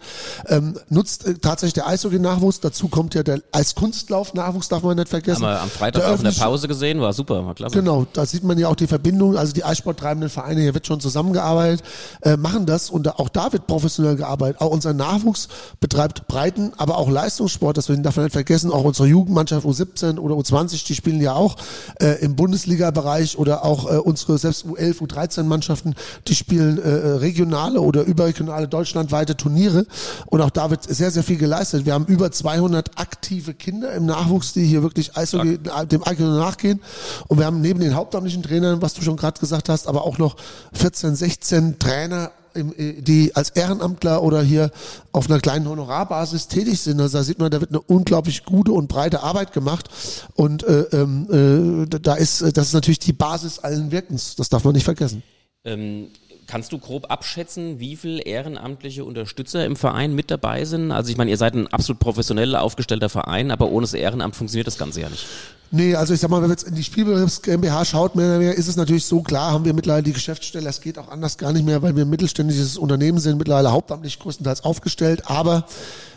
ähm, 0.48 0.78
nutzt 0.90 1.24
äh, 1.26 1.32
tatsächlich 1.38 1.72
der 1.72 1.86
Eishockey-Nachwuchs. 1.86 2.60
Dazu 2.60 2.88
kommt 2.88 3.14
ja 3.14 3.22
der 3.22 3.40
Eiskunstlauf-Nachwuchs, 3.52 4.68
darf 4.68 4.82
man 4.82 4.98
nicht 4.98 5.08
vergessen. 5.08 5.42
Haben 5.42 5.52
wir 5.54 5.62
am 5.62 5.70
Freitag 5.70 6.02
Der 6.02 6.10
auch 6.10 6.14
öffentliche- 6.14 6.42
Pause 6.42 6.68
gesehen, 6.68 7.00
war 7.00 7.14
super, 7.14 7.46
war 7.46 7.54
klasse. 7.54 7.74
Genau, 7.74 8.06
da 8.12 8.26
sieht 8.26 8.44
man 8.44 8.58
ja 8.58 8.68
auch 8.68 8.76
die 8.76 8.86
Verbindung. 8.86 9.38
Also 9.38 9.54
die 9.54 9.64
Eissporttreibenden 9.64 10.28
Vereine, 10.28 10.60
hier 10.60 10.74
wird 10.74 10.86
schon 10.86 11.00
zusammengearbeitet, 11.00 11.82
äh, 12.20 12.36
machen 12.36 12.66
das 12.66 12.90
und 12.90 13.18
auch 13.18 13.30
da 13.30 13.50
wird 13.54 13.66
professionell 13.66 14.16
gearbeitet. 14.16 14.60
Auch 14.60 14.70
unser 14.70 14.92
Nachwuchs 14.92 15.48
betreibt 15.80 16.26
Breiten, 16.28 16.72
aber 16.76 16.98
auch 16.98 17.08
Leistungssport. 17.08 17.61
Das 17.72 17.88
wir 17.88 17.96
man 17.96 18.24
nicht 18.24 18.32
vergessen. 18.32 18.72
Auch 18.72 18.84
unsere 18.84 19.08
Jugendmannschaft 19.08 19.64
U17 19.66 20.18
oder 20.18 20.34
U20, 20.34 20.86
die 20.86 20.94
spielen 20.94 21.20
ja 21.20 21.34
auch 21.34 21.56
äh, 22.00 22.22
im 22.24 22.34
Bundesliga-Bereich 22.34 23.38
oder 23.38 23.64
auch 23.64 23.90
äh, 23.90 23.98
unsere 23.98 24.38
selbst 24.38 24.66
U11, 24.66 24.98
U13 24.98 25.44
Mannschaften, 25.44 25.94
die 26.26 26.34
spielen 26.34 26.78
äh, 26.78 26.88
regionale 26.88 27.80
oder 27.80 28.02
überregionale 28.02 28.68
deutschlandweite 28.68 29.36
Turniere 29.36 29.86
und 30.26 30.40
auch 30.40 30.50
da 30.50 30.70
wird 30.70 30.82
sehr, 30.84 31.10
sehr 31.10 31.22
viel 31.22 31.38
geleistet. 31.38 31.86
Wir 31.86 31.94
haben 31.94 32.06
über 32.06 32.32
200 32.32 32.98
aktive 32.98 33.54
Kinder 33.54 33.92
im 33.92 34.06
Nachwuchs, 34.06 34.52
die 34.52 34.64
hier 34.64 34.82
wirklich 34.82 35.16
Eishockey, 35.16 35.58
dem 35.58 36.02
Eishockey 36.02 36.22
nachgehen 36.22 36.80
und 37.28 37.38
wir 37.38 37.46
haben 37.46 37.60
neben 37.60 37.80
den 37.80 37.94
hauptamtlichen 37.94 38.42
Trainern, 38.42 38.82
was 38.82 38.94
du 38.94 39.02
schon 39.02 39.16
gerade 39.16 39.38
gesagt 39.38 39.68
hast, 39.68 39.86
aber 39.86 40.04
auch 40.04 40.18
noch 40.18 40.36
14, 40.72 41.14
16 41.14 41.78
Trainer 41.78 42.26
äh, 42.26 42.41
die 42.54 43.34
als 43.34 43.50
Ehrenamtler 43.50 44.22
oder 44.22 44.42
hier 44.42 44.70
auf 45.12 45.28
einer 45.28 45.40
kleinen 45.40 45.68
Honorarbasis 45.68 46.48
tätig 46.48 46.80
sind. 46.80 47.00
Also 47.00 47.18
da 47.18 47.24
sieht 47.24 47.38
man, 47.38 47.50
da 47.50 47.60
wird 47.60 47.70
eine 47.70 47.80
unglaublich 47.80 48.44
gute 48.44 48.72
und 48.72 48.88
breite 48.88 49.22
Arbeit 49.22 49.52
gemacht. 49.52 49.88
Und 50.34 50.64
äh, 50.64 50.82
ähm, 50.92 51.86
äh, 51.90 51.98
da 52.00 52.14
ist, 52.14 52.42
äh, 52.42 52.52
das 52.52 52.68
ist 52.68 52.74
natürlich 52.74 52.98
die 52.98 53.12
Basis 53.12 53.58
allen 53.58 53.90
Wirkens. 53.90 54.36
Das 54.36 54.48
darf 54.48 54.64
man 54.64 54.74
nicht 54.74 54.84
vergessen. 54.84 55.22
Ähm, 55.64 56.08
kannst 56.46 56.72
du 56.72 56.78
grob 56.78 57.10
abschätzen, 57.10 57.80
wie 57.80 57.96
viel 57.96 58.20
ehrenamtliche 58.24 59.04
Unterstützer 59.04 59.64
im 59.64 59.76
Verein 59.76 60.14
mit 60.14 60.30
dabei 60.30 60.64
sind? 60.64 60.90
Also 60.92 61.10
ich 61.10 61.16
meine, 61.16 61.30
ihr 61.30 61.36
seid 61.36 61.54
ein 61.54 61.68
absolut 61.68 62.00
professionell 62.00 62.56
aufgestellter 62.56 63.08
Verein, 63.08 63.50
aber 63.50 63.70
ohne 63.70 63.84
das 63.84 63.94
Ehrenamt 63.94 64.36
funktioniert 64.36 64.66
das 64.66 64.78
Ganze 64.78 65.00
ja 65.00 65.08
nicht. 65.08 65.26
Nee, 65.74 65.94
also 65.94 66.12
ich 66.12 66.20
sag 66.20 66.28
mal, 66.28 66.36
wenn 66.42 66.50
man 66.50 66.50
jetzt 66.50 66.68
in 66.68 66.74
die 66.74 66.84
Spielbetriebs 66.84 67.40
GmbH 67.40 67.86
schaut, 67.86 68.14
mehr 68.14 68.26
oder 68.26 68.40
weniger 68.40 68.54
ist 68.54 68.68
es 68.68 68.76
natürlich 68.76 69.06
so 69.06 69.22
klar, 69.22 69.52
haben 69.52 69.64
wir 69.64 69.72
mittlerweile 69.72 70.02
die 70.02 70.12
Geschäftsstelle, 70.12 70.68
es 70.68 70.82
geht 70.82 70.98
auch 70.98 71.08
anders 71.08 71.38
gar 71.38 71.50
nicht 71.54 71.64
mehr, 71.64 71.80
weil 71.80 71.96
wir 71.96 72.04
ein 72.04 72.10
mittelständisches 72.10 72.76
Unternehmen 72.76 73.18
sind, 73.18 73.38
mittlerweile 73.38 73.72
hauptamtlich 73.72 74.18
größtenteils 74.18 74.64
aufgestellt, 74.64 75.30
aber 75.30 75.64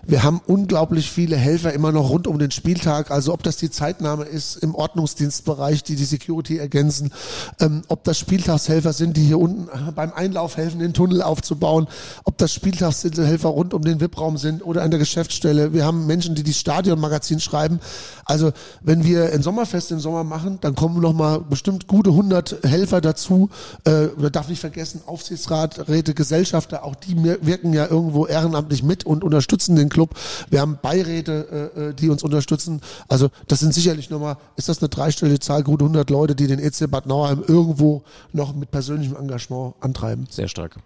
wir 0.08 0.24
haben 0.24 0.40
unglaublich 0.46 1.10
viele 1.10 1.36
Helfer 1.36 1.74
immer 1.74 1.92
noch 1.92 2.10
rund 2.10 2.28
um 2.28 2.38
den 2.38 2.52
Spieltag, 2.52 3.10
also 3.10 3.34
ob 3.34 3.42
das 3.42 3.58
die 3.58 3.72
Zeitnahme 3.72 4.26
ist 4.26 4.58
im 4.58 4.76
Ordnungsdienstbereich, 4.76 5.84
die 5.84 5.96
die 5.96 6.06
Security 6.06 6.58
ergänzen, 6.58 7.12
ähm, 7.60 7.82
ob 7.88 8.04
das 8.04 8.20
Spieltagshelfer 8.20 8.94
sind, 8.94 9.18
die 9.18 9.24
hier 9.24 9.40
unten 9.40 9.68
beim 9.96 10.14
Einlauf 10.14 10.58
helfen, 10.58 10.80
den 10.80 10.94
Tunnel 10.94 11.24
aufzubauen, 11.24 11.88
ob 12.24 12.38
das 12.38 12.54
Spieltagshelfer 12.54 13.50
rund 13.50 13.74
um 13.74 13.82
den 13.82 14.00
VIP-Raum 14.00 14.38
sind 14.38 14.64
oder 14.64 14.84
an 14.84 14.92
der 14.92 15.00
Geschäftsstelle. 15.00 15.74
Wir 15.74 15.86
haben 15.86 16.06
Menschen, 16.06 16.36
die 16.36 16.44
die 16.44 16.54
Stadionmagazin 16.54 17.40
schreiben. 17.40 17.80
Also 18.26 18.52
wenn 18.82 19.04
wir 19.06 19.34
ein 19.34 19.42
Sommerfest 19.46 19.92
im 19.92 20.00
Sommer 20.00 20.24
machen, 20.24 20.58
dann 20.62 20.74
kommen 20.74 21.00
noch 21.00 21.14
mal 21.14 21.40
bestimmt 21.40 21.88
gute 21.88 22.10
100 22.10 22.64
Helfer 22.64 23.00
dazu. 23.00 23.50
Äh, 23.84 24.08
darf 24.32 24.50
nicht 24.50 24.60
vergessen, 24.60 25.02
Aufsichtsrat, 25.06 25.88
Räte, 25.88 26.16
Gesellschafter, 26.16 26.84
auch 26.84 26.96
die 26.96 27.16
wirken 27.24 27.72
ja 27.72 27.86
irgendwo 27.86 28.26
ehrenamtlich 28.26 28.82
mit 28.82 29.06
und 29.06 29.24
unterstützen 29.24 29.76
den 29.76 29.90
Club. 29.90 30.16
Wir 30.50 30.62
haben 30.62 30.80
Beiräte, 30.82 31.72
äh, 31.76 31.80
äh, 31.80 31.94
die 31.94 32.10
uns 32.10 32.24
unterstützen. 32.24 32.82
Also 33.08 33.30
das 33.48 33.60
sind 33.60 33.74
sicherlich 33.74 34.10
nochmal, 34.10 34.38
ist 34.56 34.68
das 34.68 34.80
eine 34.80 34.90
dreistellige 34.90 35.40
Zahl, 35.40 35.62
gute 35.62 35.86
100 35.86 36.10
Leute, 36.10 36.36
die 36.36 36.48
den 36.48 36.60
EC 36.60 36.90
Bad 36.90 37.06
Nauheim 37.06 37.44
irgendwo 37.48 38.04
noch 38.34 38.56
mit 38.56 38.72
persönlichem 38.72 39.16
Engagement 39.16 39.76
antreiben. 39.80 40.26
Sehr 40.32 40.48
stark. 40.48 40.78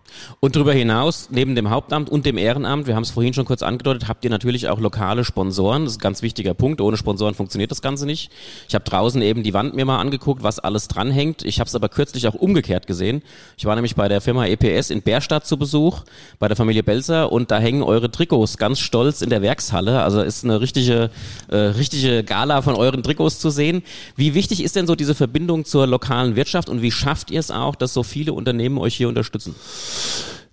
Und 0.42 0.58
darüber 0.58 0.74
hinaus, 0.74 1.30
neben 1.32 1.56
dem 1.56 1.70
Hauptamt 1.70 2.10
und 2.10 2.26
dem 2.26 2.38
Ehrenamt, 2.38 2.88
wir 2.88 2.96
haben 2.96 3.04
es 3.04 3.12
vorhin 3.12 3.34
schon 3.34 3.46
kurz 3.46 3.64
angedeutet, 3.64 4.10
habt 4.10 4.26
ihr 4.26 4.30
natürlich 4.30 4.68
auch 4.68 4.80
lokale 4.80 5.24
Sponsoren. 5.24 5.86
Das 5.86 5.94
ist 5.94 6.00
ein 6.00 6.02
ganz 6.02 6.22
wichtiger 6.22 6.54
Punkt. 6.54 6.82
Ohne 6.82 6.98
Sponsoren 6.98 7.36
funktioniert 7.36 7.72
das 7.72 7.82
Ganze 7.82 8.06
nicht. 8.06 8.32
Ich 8.68 8.76
habe 8.76 8.86
draußen 8.86 9.22
eben 9.22 9.44
die 9.44 9.54
Wand 9.54 9.76
mir 9.76 9.86
mal 9.86 10.00
angeguckt, 10.00 10.44
was 10.44 10.60
alles 10.60 10.88
dranhängt. 10.88 11.44
Ich 11.44 11.60
habe 11.60 11.68
es 11.68 11.76
aber 11.76 11.90
kürzlich 11.90 12.28
auch 12.28 12.34
umgekehrt 12.34 12.88
gesehen. 12.88 13.22
Ich 13.58 13.66
war 13.66 13.76
nämlich 13.76 13.96
bei 13.96 14.08
der 14.08 14.22
Firma 14.22 14.46
EPS 14.46 14.90
in 14.90 15.02
Bärstadt 15.02 15.46
zu 15.46 15.58
Besuch, 15.58 16.04
bei 16.40 16.48
der 16.48 16.58
Familie 16.58 16.84
Belzer 16.84 17.32
und 17.32 17.52
da 17.52 17.60
hängen 17.60 17.84
eure 17.84 18.12
Trikots 18.12 18.58
ganz 18.58 18.80
stolz 18.80 19.22
in 19.22 19.30
der 19.30 19.42
Werkshalle. 19.42 20.02
Also 20.04 20.22
ist 20.22 20.44
eine 20.44 20.62
richtige, 20.62 21.10
äh, 21.50 21.56
richtige 21.56 22.24
Gala 22.24 22.62
von 22.62 22.76
euren 22.76 23.04
Trikots 23.04 23.40
zu 23.40 23.50
sehen. 23.50 23.84
Wie 24.16 24.34
wichtig 24.34 24.64
ist 24.64 24.76
denn 24.76 24.88
so 24.88 24.96
diese 24.96 25.16
Verbindung 25.16 25.66
zur 25.66 25.88
lokalen 25.88 26.36
Wirtschaft 26.36 26.70
und 26.70 26.82
wie 26.82 26.92
schafft 26.92 27.32
ihr 27.32 27.40
es 27.40 27.52
auch, 27.52 27.76
dass 27.76 27.94
so 27.94 28.04
viele 28.04 28.34
Unternehmen 28.34 28.78
euch 28.78 28.96
hier 28.96 29.10
unterstützen? 29.10 29.56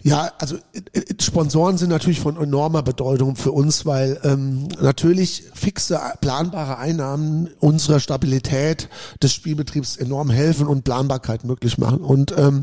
Ja, 0.07 0.31
also 0.39 0.55
äh, 0.73 1.01
äh, 1.01 1.03
Sponsoren 1.21 1.79
sind 1.79 1.91
natürlich 1.91 2.21
von 2.21 2.41
enormer 2.41 2.85
Bedeutung 2.85 3.35
für 3.35 3.51
uns, 3.51 3.87
weil 3.87 4.21
ähm, 4.23 4.69
natürlich 4.81 5.43
fixe, 5.53 6.01
planbare 6.21 6.79
Einnahmen 6.79 7.49
unserer 7.59 7.99
Stabilität 7.99 8.89
des 9.21 9.35
Spielbetriebs 9.35 9.97
enorm 9.97 10.31
helfen 10.31 10.69
und 10.69 10.85
Planbarkeit 10.85 11.43
möglich 11.43 11.77
machen. 11.79 12.03
Und 12.03 12.33
ähm, 12.39 12.63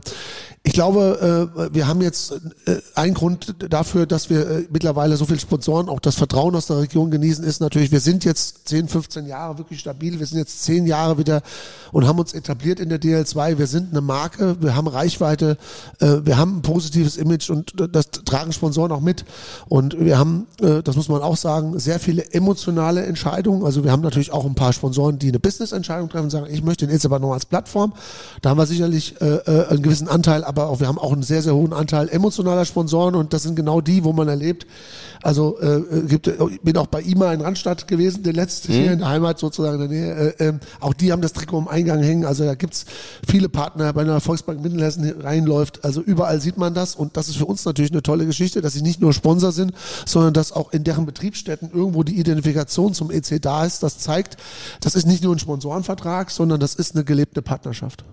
ich 0.65 0.71
glaube, 0.71 1.51
äh, 1.59 1.73
wir 1.73 1.87
haben 1.89 2.01
jetzt 2.01 2.31
äh, 2.65 2.77
ein 2.95 3.13
Grund 3.13 3.53
dafür, 3.69 4.05
dass 4.05 4.29
wir 4.29 4.49
äh, 4.49 4.67
mittlerweile 4.71 5.17
so 5.17 5.25
viel 5.25 5.37
Sponsoren, 5.37 5.89
auch 5.89 5.99
das 5.99 6.15
Vertrauen 6.15 6.55
aus 6.55 6.67
der 6.67 6.77
Region 6.77 7.11
genießen, 7.11 7.43
ist 7.43 7.59
natürlich, 7.59 7.91
wir 7.91 7.99
sind 7.99 8.23
jetzt 8.23 8.69
10, 8.69 8.87
15 8.87 9.27
Jahre 9.27 9.57
wirklich 9.57 9.81
stabil. 9.81 10.19
Wir 10.19 10.25
sind 10.25 10.37
jetzt 10.37 10.63
10 10.63 10.87
Jahre 10.87 11.17
wieder 11.17 11.41
und 11.91 12.07
haben 12.07 12.17
uns 12.17 12.33
etabliert 12.33 12.79
in 12.79 12.87
der 12.87 13.01
DL2. 13.01 13.57
Wir 13.57 13.67
sind 13.67 13.91
eine 13.91 13.99
Marke, 13.99 14.55
wir 14.61 14.73
haben 14.73 14.87
Reichweite, 14.87 15.57
wir 15.99 16.37
haben 16.37 16.57
ein 16.57 16.61
positives 16.61 17.17
Image 17.17 17.49
und 17.49 17.73
das 17.91 18.09
tragen 18.09 18.51
Sponsoren 18.51 18.91
auch 18.91 19.01
mit. 19.01 19.25
Und 19.67 19.99
wir 19.99 20.17
haben, 20.17 20.47
das 20.57 20.95
muss 20.95 21.07
man 21.09 21.21
auch 21.21 21.37
sagen, 21.37 21.77
sehr 21.77 21.99
viele 21.99 22.31
emotionale 22.33 23.05
Entscheidungen. 23.05 23.63
Also 23.63 23.83
wir 23.83 23.91
haben 23.91 24.01
natürlich 24.01 24.31
auch 24.31 24.45
ein 24.45 24.55
paar 24.55 24.73
Sponsoren, 24.73 25.19
die 25.19 25.27
eine 25.27 25.39
Business-Entscheidung 25.39 26.09
treffen 26.09 26.25
und 26.25 26.29
sagen, 26.31 26.47
ich 26.49 26.63
möchte 26.63 26.87
den 26.87 26.93
Instagram 26.93 27.21
noch 27.21 27.33
als 27.33 27.45
Plattform. 27.45 27.93
Da 28.41 28.49
haben 28.49 28.57
wir 28.57 28.65
sicherlich 28.65 29.21
einen 29.21 29.83
gewissen 29.83 30.07
Anteil, 30.07 30.43
aber 30.57 30.69
auch 30.69 30.79
wir 30.79 30.87
haben 30.87 30.99
auch 30.99 31.11
einen 31.11 31.23
sehr, 31.23 31.41
sehr 31.41 31.55
hohen 31.55 31.73
Anteil 31.73 32.09
emotionaler 32.09 32.65
Sponsoren 32.65 33.15
und 33.15 33.33
das 33.33 33.43
sind 33.43 33.55
genau 33.55 33.81
die, 33.81 34.03
wo 34.03 34.13
man 34.13 34.27
erlebt. 34.27 34.67
Also 35.23 35.57
äh, 35.59 35.77
äh, 35.77 36.01
gibt, 36.01 36.27
ich 36.27 36.61
bin 36.61 36.75
auch 36.77 36.87
bei 36.87 37.01
IMA 37.01 37.31
in 37.33 37.39
Randstadt 37.41 37.87
gewesen, 37.87 38.23
der 38.23 38.33
letzte 38.33 38.73
hier 38.73 38.91
in 38.91 38.99
der 38.99 39.07
Heimat 39.07 39.39
sozusagen 39.39 39.81
in 39.81 39.89
der 39.89 39.99
Nähe. 39.99 40.33
Äh, 40.37 40.47
ähm, 40.49 40.59
auch 40.81 40.93
die 40.93 41.13
haben 41.13 41.21
das 41.21 41.31
Trikot 41.31 41.59
im 41.59 41.67
Eingang 41.69 42.03
hängen. 42.03 42.25
Also 42.25 42.43
da 42.43 42.55
gibt's 42.55 42.85
viele 43.27 43.47
Partner, 43.47 43.93
bei 43.93 44.01
einer 44.01 44.19
Volksbank 44.19 44.61
Mittelhessen 44.61 45.21
reinläuft. 45.21 45.85
Also 45.85 46.01
überall 46.01 46.41
sieht 46.41 46.57
man 46.57 46.73
das 46.73 46.95
und 46.95 47.15
das 47.15 47.29
ist 47.29 47.37
für 47.37 47.45
uns 47.45 47.63
natürlich 47.63 47.91
eine 47.91 48.03
tolle 48.03 48.25
Geschichte, 48.25 48.61
dass 48.61 48.73
sie 48.73 48.81
nicht 48.81 48.99
nur 48.99 49.13
Sponsor 49.13 49.53
sind, 49.53 49.71
sondern 50.05 50.33
dass 50.33 50.51
auch 50.51 50.73
in 50.73 50.83
deren 50.83 51.05
Betriebsstätten 51.05 51.71
irgendwo 51.73 52.03
die 52.03 52.19
Identifikation 52.19 52.93
zum 52.93 53.09
EC 53.09 53.41
da 53.41 53.65
ist. 53.65 53.81
Das 53.81 53.99
zeigt, 53.99 54.35
das 54.81 54.93
ist 54.93 55.07
nicht 55.07 55.23
nur 55.23 55.33
ein 55.33 55.39
Sponsorenvertrag, 55.39 56.31
sondern 56.31 56.59
das 56.59 56.75
ist 56.75 56.95
eine 56.95 57.05
gelebte 57.05 57.41
Partnerschaft. 57.41 58.03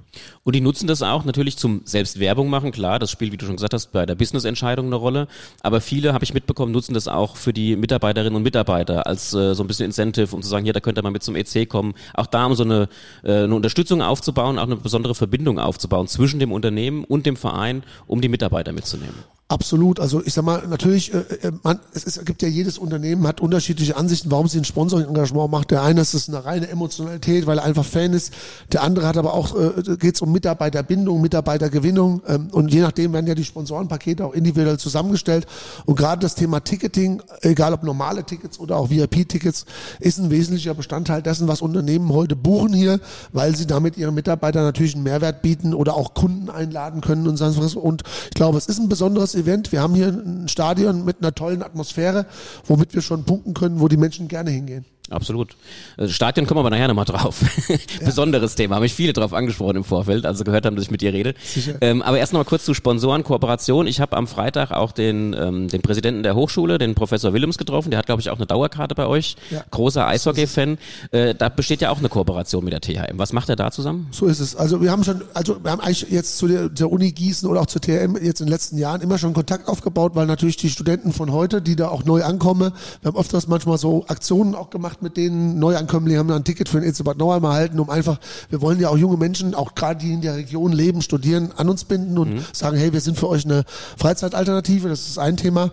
Und 0.44 0.54
die 0.54 0.60
nutzen 0.60 0.86
das 0.86 1.02
auch 1.02 1.24
natürlich 1.24 1.56
zum 1.56 1.82
Selbstwerbung 2.30 2.48
machen. 2.48 2.70
Klar, 2.70 2.98
das 3.00 3.10
spielt, 3.10 3.32
wie 3.32 3.36
du 3.36 3.46
schon 3.46 3.56
gesagt 3.56 3.74
hast, 3.74 3.92
bei 3.92 4.06
der 4.06 4.14
Business-Entscheidung 4.14 4.86
eine 4.86 4.94
Rolle. 4.94 5.26
Aber 5.62 5.80
viele, 5.80 6.12
habe 6.12 6.24
ich 6.24 6.32
mitbekommen, 6.32 6.70
nutzen 6.70 6.94
das 6.94 7.08
auch 7.08 7.36
für 7.36 7.52
die 7.52 7.74
Mitarbeiterinnen 7.74 8.36
und 8.36 8.42
Mitarbeiter 8.42 9.06
als 9.06 9.34
äh, 9.34 9.54
so 9.54 9.64
ein 9.64 9.66
bisschen 9.66 9.86
Incentive, 9.86 10.34
um 10.34 10.42
zu 10.42 10.48
sagen, 10.48 10.64
hier, 10.64 10.72
da 10.72 10.80
könnt 10.80 10.96
ihr 10.98 11.02
mal 11.02 11.10
mit 11.10 11.24
zum 11.24 11.34
EC 11.34 11.68
kommen. 11.68 11.94
Auch 12.14 12.26
da, 12.26 12.46
um 12.46 12.54
so 12.54 12.62
eine, 12.62 12.88
äh, 13.24 13.44
eine 13.44 13.54
Unterstützung 13.54 14.00
aufzubauen, 14.00 14.58
auch 14.58 14.64
eine 14.64 14.76
besondere 14.76 15.14
Verbindung 15.14 15.58
aufzubauen 15.58 16.06
zwischen 16.06 16.38
dem 16.38 16.52
Unternehmen 16.52 17.04
und 17.04 17.26
dem 17.26 17.36
Verein, 17.36 17.82
um 18.06 18.20
die 18.20 18.28
Mitarbeiter 18.28 18.72
mitzunehmen. 18.72 19.14
Absolut. 19.50 19.98
Also 19.98 20.22
ich 20.24 20.32
sag 20.32 20.44
mal, 20.44 20.64
natürlich, 20.68 21.12
äh, 21.12 21.18
äh, 21.18 21.50
man, 21.64 21.80
es, 21.92 22.06
es 22.06 22.24
gibt 22.24 22.40
ja 22.40 22.46
jedes 22.46 22.78
Unternehmen 22.78 23.26
hat 23.26 23.40
unterschiedliche 23.40 23.96
Ansichten, 23.96 24.30
warum 24.30 24.46
sie 24.46 24.58
ein 24.58 24.64
Sponsoring-Engagement 24.64 25.50
macht. 25.50 25.72
Der 25.72 25.82
eine 25.82 26.02
ist 26.02 26.14
es 26.14 26.28
eine 26.28 26.44
reine 26.44 26.68
Emotionalität, 26.68 27.48
weil 27.48 27.58
er 27.58 27.64
einfach 27.64 27.84
Fan 27.84 28.12
ist. 28.12 28.32
Der 28.70 28.84
andere 28.84 29.08
hat 29.08 29.16
aber 29.16 29.34
auch, 29.34 29.56
äh, 29.58 29.96
geht 29.96 30.14
es 30.14 30.22
um 30.22 30.30
Mitarbeiterbindung, 30.30 31.20
Mitarbeitergewinnung 31.20 32.19
ähm, 32.26 32.48
und 32.52 32.72
je 32.72 32.80
nachdem 32.80 33.12
werden 33.12 33.26
ja 33.26 33.34
die 33.34 33.44
Sponsorenpakete 33.44 34.24
auch 34.24 34.32
individuell 34.32 34.78
zusammengestellt. 34.78 35.46
Und 35.86 35.96
gerade 35.96 36.20
das 36.20 36.34
Thema 36.34 36.60
Ticketing, 36.60 37.22
egal 37.42 37.72
ob 37.72 37.82
normale 37.82 38.24
Tickets 38.24 38.58
oder 38.58 38.76
auch 38.76 38.90
VIP-Tickets, 38.90 39.66
ist 39.98 40.18
ein 40.18 40.30
wesentlicher 40.30 40.74
Bestandteil 40.74 41.22
dessen, 41.22 41.48
was 41.48 41.62
Unternehmen 41.62 42.12
heute 42.12 42.36
buchen 42.36 42.72
hier, 42.72 43.00
weil 43.32 43.56
sie 43.56 43.66
damit 43.66 43.96
ihren 43.96 44.14
Mitarbeitern 44.14 44.64
natürlich 44.64 44.94
einen 44.94 45.04
Mehrwert 45.04 45.42
bieten 45.42 45.74
oder 45.74 45.96
auch 45.96 46.14
Kunden 46.14 46.50
einladen 46.50 47.00
können 47.00 47.26
und 47.28 47.36
sonst 47.36 47.60
was. 47.60 47.74
Und 47.74 48.02
ich 48.24 48.34
glaube, 48.34 48.58
es 48.58 48.66
ist 48.66 48.78
ein 48.78 48.88
besonderes 48.88 49.34
Event. 49.34 49.72
Wir 49.72 49.82
haben 49.82 49.94
hier 49.94 50.08
ein 50.08 50.48
Stadion 50.48 51.04
mit 51.04 51.18
einer 51.20 51.34
tollen 51.34 51.62
Atmosphäre, 51.62 52.26
womit 52.66 52.94
wir 52.94 53.02
schon 53.02 53.24
punkten 53.24 53.54
können, 53.54 53.80
wo 53.80 53.88
die 53.88 53.96
Menschen 53.96 54.28
gerne 54.28 54.50
hingehen. 54.50 54.84
Absolut. 55.10 55.56
Also 55.96 56.12
Stadion 56.12 56.46
kommen 56.46 56.58
wir 56.58 56.60
aber 56.60 56.70
nachher 56.70 56.86
nochmal 56.86 57.04
drauf. 57.04 57.40
Besonderes 58.04 58.54
Thema, 58.54 58.76
habe 58.76 58.86
ich 58.86 58.94
viele 58.94 59.12
drauf 59.12 59.34
angesprochen 59.34 59.76
im 59.76 59.84
Vorfeld, 59.84 60.24
also 60.24 60.44
gehört 60.44 60.64
haben, 60.64 60.76
dass 60.76 60.84
ich 60.84 60.90
mit 60.92 61.02
dir 61.02 61.12
rede. 61.12 61.34
Ähm, 61.80 62.00
aber 62.00 62.18
erst 62.18 62.32
noch 62.32 62.40
mal 62.40 62.44
kurz 62.44 62.64
zu 62.64 62.74
Sponsoren, 62.74 63.24
Kooperation. 63.24 63.88
Ich 63.88 64.00
habe 64.00 64.16
am 64.16 64.28
Freitag 64.28 64.70
auch 64.70 64.92
den, 64.92 65.34
ähm, 65.34 65.66
den 65.66 65.82
Präsidenten 65.82 66.22
der 66.22 66.36
Hochschule, 66.36 66.78
den 66.78 66.94
Professor 66.94 67.32
Willems 67.32 67.58
getroffen. 67.58 67.90
Der 67.90 67.98
hat, 67.98 68.06
glaube 68.06 68.22
ich, 68.22 68.30
auch 68.30 68.36
eine 68.36 68.46
Dauerkarte 68.46 68.94
bei 68.94 69.06
euch. 69.06 69.36
Ja. 69.50 69.64
Großer 69.70 70.06
Eishockey-Fan. 70.06 70.78
Äh, 71.10 71.34
da 71.34 71.48
besteht 71.48 71.80
ja 71.80 71.90
auch 71.90 71.98
eine 71.98 72.08
Kooperation 72.08 72.64
mit 72.64 72.72
der 72.72 72.80
THM. 72.80 73.18
Was 73.18 73.32
macht 73.32 73.48
er 73.48 73.56
da 73.56 73.72
zusammen? 73.72 74.06
So 74.12 74.26
ist 74.26 74.38
es. 74.38 74.54
Also 74.54 74.80
wir 74.80 74.92
haben 74.92 75.02
schon, 75.02 75.22
also 75.34 75.62
wir 75.62 75.72
haben 75.72 75.80
eigentlich 75.80 76.06
jetzt 76.10 76.38
zu 76.38 76.46
der, 76.46 76.68
der 76.68 76.90
Uni 76.90 77.10
Gießen 77.10 77.48
oder 77.48 77.62
auch 77.62 77.66
zur 77.66 77.80
TM 77.80 78.16
jetzt 78.22 78.40
in 78.40 78.46
den 78.46 78.52
letzten 78.52 78.78
Jahren 78.78 79.00
immer 79.00 79.18
schon 79.18 79.32
Kontakt 79.32 79.66
aufgebaut, 79.68 80.12
weil 80.14 80.26
natürlich 80.26 80.56
die 80.56 80.70
Studenten 80.70 81.12
von 81.12 81.32
heute, 81.32 81.60
die 81.60 81.74
da 81.74 81.88
auch 81.88 82.04
neu 82.04 82.22
ankommen, 82.22 82.72
wir 83.02 83.08
haben 83.08 83.16
oft 83.16 83.32
das 83.32 83.48
manchmal 83.48 83.76
so 83.76 84.04
Aktionen 84.06 84.54
auch 84.54 84.70
gemacht 84.70 84.99
mit 85.02 85.16
denen. 85.16 85.58
Neuankömmlinge, 85.58 86.18
haben 86.18 86.28
da 86.28 86.36
ein 86.36 86.44
Ticket 86.44 86.68
für 86.68 86.80
den 86.80 86.88
EZ 86.88 87.02
Bad 87.02 87.18
Nauheim 87.18 87.44
erhalten, 87.44 87.78
um 87.80 87.90
einfach, 87.90 88.18
wir 88.48 88.60
wollen 88.60 88.80
ja 88.80 88.88
auch 88.88 88.98
junge 88.98 89.16
Menschen, 89.16 89.54
auch 89.54 89.74
gerade 89.74 90.00
die 90.00 90.12
in 90.12 90.20
der 90.20 90.36
Region 90.36 90.72
leben, 90.72 91.02
studieren, 91.02 91.52
an 91.56 91.68
uns 91.68 91.84
binden 91.84 92.18
und 92.18 92.42
sagen, 92.54 92.76
hey, 92.76 92.92
wir 92.92 93.00
sind 93.00 93.18
für 93.18 93.28
euch 93.28 93.44
eine 93.44 93.64
Freizeitalternative, 93.96 94.88
das 94.88 95.08
ist 95.08 95.18
ein 95.18 95.36
Thema. 95.36 95.72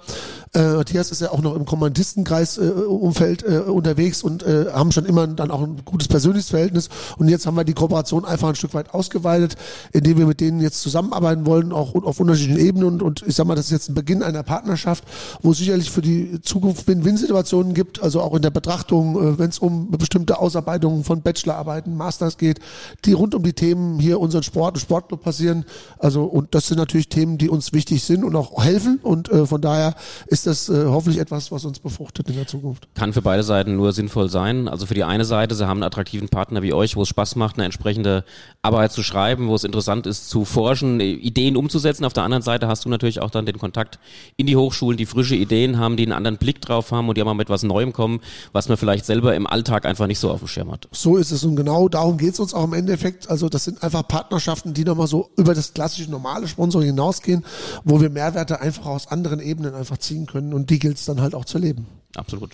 Äh, 0.53 0.73
Matthias 0.73 1.11
ist 1.11 1.21
ja 1.21 1.31
auch 1.31 1.41
noch 1.41 1.55
im 1.55 1.65
Kommandistenkreis 1.65 2.57
äh, 2.57 2.65
äh, 2.65 3.59
unterwegs 3.61 4.23
und 4.23 4.43
äh, 4.43 4.67
haben 4.71 4.91
schon 4.91 5.05
immer 5.05 5.27
dann 5.27 5.51
auch 5.51 5.61
ein 5.61 5.81
gutes 5.83 6.07
persönliches 6.07 6.49
Verhältnis. 6.49 6.89
Und 7.17 7.27
jetzt 7.27 7.45
haben 7.45 7.55
wir 7.55 7.63
die 7.63 7.73
Kooperation 7.73 8.25
einfach 8.25 8.49
ein 8.49 8.55
Stück 8.55 8.73
weit 8.73 8.93
ausgeweitet, 8.93 9.55
indem 9.91 10.17
wir 10.17 10.25
mit 10.25 10.39
denen 10.39 10.61
jetzt 10.61 10.81
zusammenarbeiten 10.81 11.45
wollen, 11.45 11.71
auch 11.71 11.95
auf 11.95 12.19
unterschiedlichen 12.19 12.59
Ebenen. 12.59 12.85
Und, 12.87 13.03
und 13.03 13.23
ich 13.27 13.35
sag 13.35 13.47
mal, 13.47 13.55
das 13.55 13.65
ist 13.65 13.71
jetzt 13.71 13.89
ein 13.89 13.95
Beginn 13.95 14.23
einer 14.23 14.43
Partnerschaft, 14.43 15.03
wo 15.41 15.51
es 15.51 15.57
sicherlich 15.57 15.91
für 15.91 16.01
die 16.01 16.41
Zukunft 16.41 16.87
Win-Win-Situationen 16.87 17.73
gibt, 17.73 18.01
also 18.01 18.21
auch 18.21 18.35
in 18.35 18.41
der 18.41 18.51
Betrachtung, 18.51 19.15
äh, 19.15 19.39
wenn 19.39 19.49
es 19.49 19.59
um 19.59 19.91
bestimmte 19.91 20.39
Ausarbeitungen 20.39 21.03
von 21.03 21.21
Bachelorarbeiten, 21.21 21.95
Masters 21.95 22.37
geht, 22.37 22.59
die 23.05 23.13
rund 23.13 23.35
um 23.35 23.43
die 23.43 23.53
Themen 23.53 23.99
hier 23.99 24.19
unseren 24.19 24.43
Sport 24.43 24.75
und 24.75 24.81
Sportclub 24.81 25.21
passieren. 25.21 25.65
Also 25.99 26.23
und 26.23 26.55
das 26.55 26.67
sind 26.67 26.77
natürlich 26.77 27.09
Themen, 27.09 27.37
die 27.37 27.49
uns 27.49 27.73
wichtig 27.73 28.03
sind 28.03 28.23
und 28.23 28.35
auch 28.35 28.63
helfen. 28.63 28.99
Und 29.01 29.29
äh, 29.29 29.45
von 29.45 29.61
daher 29.61 29.95
ist 30.27 30.36
das 30.45 30.69
äh, 30.69 30.85
hoffentlich 30.85 31.19
etwas, 31.19 31.51
was 31.51 31.65
uns 31.65 31.79
befruchtet 31.79 32.29
in 32.29 32.35
der 32.35 32.47
Zukunft. 32.47 32.87
Kann 32.95 33.13
für 33.13 33.21
beide 33.21 33.43
Seiten 33.43 33.75
nur 33.75 33.93
sinnvoll 33.93 34.29
sein. 34.29 34.67
Also 34.67 34.85
für 34.85 34.93
die 34.93 35.03
eine 35.03 35.25
Seite, 35.25 35.55
sie 35.55 35.67
haben 35.67 35.77
einen 35.77 35.83
attraktiven 35.83 36.29
Partner 36.29 36.61
wie 36.61 36.73
euch, 36.73 36.95
wo 36.95 37.03
es 37.03 37.07
Spaß 37.09 37.35
macht, 37.35 37.55
eine 37.55 37.65
entsprechende 37.65 38.23
Arbeit 38.61 38.91
zu 38.91 39.03
schreiben, 39.03 39.47
wo 39.47 39.55
es 39.55 39.63
interessant 39.63 40.05
ist 40.05 40.29
zu 40.29 40.45
forschen, 40.45 40.99
Ideen 40.99 41.57
umzusetzen. 41.57 42.05
Auf 42.05 42.13
der 42.13 42.23
anderen 42.23 42.43
Seite 42.43 42.67
hast 42.67 42.85
du 42.85 42.89
natürlich 42.89 43.21
auch 43.21 43.29
dann 43.29 43.45
den 43.45 43.57
Kontakt 43.57 43.99
in 44.35 44.45
die 44.45 44.55
Hochschulen, 44.55 44.97
die 44.97 45.05
frische 45.05 45.35
Ideen 45.35 45.79
haben, 45.79 45.97
die 45.97 46.03
einen 46.03 46.13
anderen 46.13 46.37
Blick 46.37 46.61
drauf 46.61 46.91
haben 46.91 47.09
und 47.09 47.17
die 47.17 47.21
auch 47.21 47.25
mal 47.25 47.33
mit 47.33 47.49
was 47.49 47.63
Neuem 47.63 47.93
kommen, 47.93 48.19
was 48.51 48.69
man 48.69 48.77
vielleicht 48.77 49.05
selber 49.05 49.35
im 49.35 49.47
Alltag 49.47 49.85
einfach 49.85 50.07
nicht 50.07 50.19
so 50.19 50.31
auf 50.31 50.39
dem 50.39 50.47
Schirm 50.47 50.71
hat. 50.71 50.87
So 50.91 51.17
ist 51.17 51.31
es 51.31 51.43
und 51.43 51.55
genau 51.55 51.89
darum 51.89 52.17
geht 52.17 52.33
es 52.33 52.39
uns 52.39 52.53
auch 52.53 52.65
im 52.65 52.73
Endeffekt. 52.73 53.29
Also 53.29 53.49
das 53.49 53.63
sind 53.63 53.81
einfach 53.83 54.07
Partnerschaften, 54.07 54.73
die 54.73 54.83
nochmal 54.83 55.07
so 55.07 55.29
über 55.37 55.53
das 55.53 55.73
klassische 55.73 56.11
normale 56.11 56.47
Sponsoring 56.47 56.87
hinausgehen, 56.87 57.45
wo 57.83 57.99
wir 58.01 58.09
Mehrwerte 58.09 58.61
einfach 58.61 58.85
aus 58.85 59.07
anderen 59.07 59.39
Ebenen 59.39 59.73
einfach 59.73 59.97
ziehen 59.97 60.25
können 60.27 60.53
und 60.53 60.69
die 60.69 60.79
gilt 60.79 60.97
es 60.97 61.05
dann 61.05 61.21
halt 61.21 61.33
auch 61.33 61.45
zu 61.45 61.57
leben. 61.57 61.87
Absolut. 62.15 62.51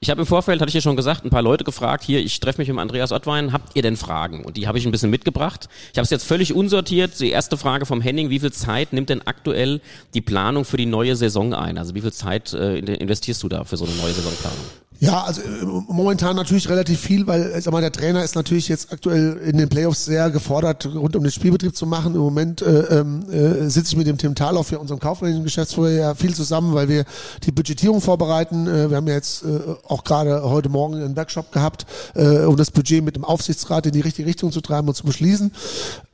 Ich 0.00 0.10
habe 0.10 0.20
im 0.20 0.26
Vorfeld, 0.26 0.60
hatte 0.60 0.68
ich 0.68 0.74
ja 0.74 0.82
schon 0.82 0.96
gesagt, 0.96 1.24
ein 1.24 1.30
paar 1.30 1.40
Leute 1.40 1.64
gefragt, 1.64 2.04
hier, 2.04 2.20
ich 2.20 2.38
treffe 2.38 2.60
mich 2.60 2.68
mit 2.68 2.78
Andreas 2.78 3.10
Ottwein, 3.10 3.54
habt 3.54 3.74
ihr 3.74 3.80
denn 3.80 3.96
Fragen? 3.96 4.44
Und 4.44 4.58
die 4.58 4.66
habe 4.66 4.76
ich 4.76 4.84
ein 4.84 4.90
bisschen 4.90 5.08
mitgebracht. 5.08 5.70
Ich 5.92 5.98
habe 5.98 6.04
es 6.04 6.10
jetzt 6.10 6.26
völlig 6.26 6.52
unsortiert. 6.52 7.18
Die 7.20 7.30
erste 7.30 7.56
Frage 7.56 7.86
vom 7.86 8.02
Henning, 8.02 8.28
wie 8.28 8.38
viel 8.38 8.52
Zeit 8.52 8.92
nimmt 8.92 9.08
denn 9.08 9.26
aktuell 9.26 9.80
die 10.12 10.20
Planung 10.20 10.66
für 10.66 10.76
die 10.76 10.84
neue 10.84 11.16
Saison 11.16 11.54
ein? 11.54 11.78
Also 11.78 11.94
wie 11.94 12.02
viel 12.02 12.12
Zeit 12.12 12.52
äh, 12.52 12.80
investierst 12.80 13.42
du 13.42 13.48
da 13.48 13.64
für 13.64 13.78
so 13.78 13.86
eine 13.86 13.94
neue 13.94 14.12
Saisonplanung? 14.12 14.58
Ja, 15.00 15.24
also 15.24 15.42
äh, 15.42 15.64
momentan 15.88 16.36
natürlich 16.36 16.68
relativ 16.68 17.00
viel, 17.00 17.26
weil 17.26 17.52
äh, 17.52 17.60
sag 17.60 17.72
mal, 17.72 17.80
der 17.80 17.92
Trainer 17.92 18.22
ist 18.22 18.36
natürlich 18.36 18.68
jetzt 18.68 18.92
aktuell 18.92 19.36
in 19.44 19.58
den 19.58 19.68
Playoffs 19.68 20.04
sehr 20.04 20.30
gefordert, 20.30 20.86
rund 20.86 21.16
um 21.16 21.22
den 21.22 21.32
Spielbetrieb 21.32 21.74
zu 21.74 21.84
machen. 21.84 22.14
Im 22.14 22.20
Moment 22.20 22.62
äh, 22.62 23.00
äh, 23.00 23.68
sitze 23.68 23.92
ich 23.92 23.96
mit 23.96 24.06
dem 24.06 24.18
Tim 24.18 24.34
Thalauf, 24.34 24.68
hier 24.68 24.80
unserem 24.80 25.00
kaufmännischen 25.00 25.44
Geschäftsführer, 25.44 25.90
ja 25.90 26.14
viel 26.14 26.34
zusammen, 26.34 26.74
weil 26.74 26.88
wir 26.88 27.04
die 27.42 27.50
Budgetierung 27.50 28.00
vorbereiten. 28.00 28.66
Äh, 28.66 28.90
wir 28.90 28.96
haben 28.96 29.08
ja 29.08 29.14
jetzt 29.14 29.44
äh, 29.44 29.60
auch 29.88 30.04
gerade 30.04 30.42
heute 30.42 30.68
Morgen 30.68 30.94
einen 30.94 31.16
Workshop 31.16 31.50
gehabt, 31.50 31.86
äh, 32.14 32.44
um 32.44 32.56
das 32.56 32.70
Budget 32.70 33.04
mit 33.04 33.16
dem 33.16 33.24
Aufsichtsrat 33.24 33.86
in 33.86 33.92
die 33.92 34.00
richtige 34.00 34.28
Richtung 34.28 34.52
zu 34.52 34.60
treiben 34.60 34.86
und 34.88 34.94
zu 34.94 35.04
beschließen. 35.04 35.50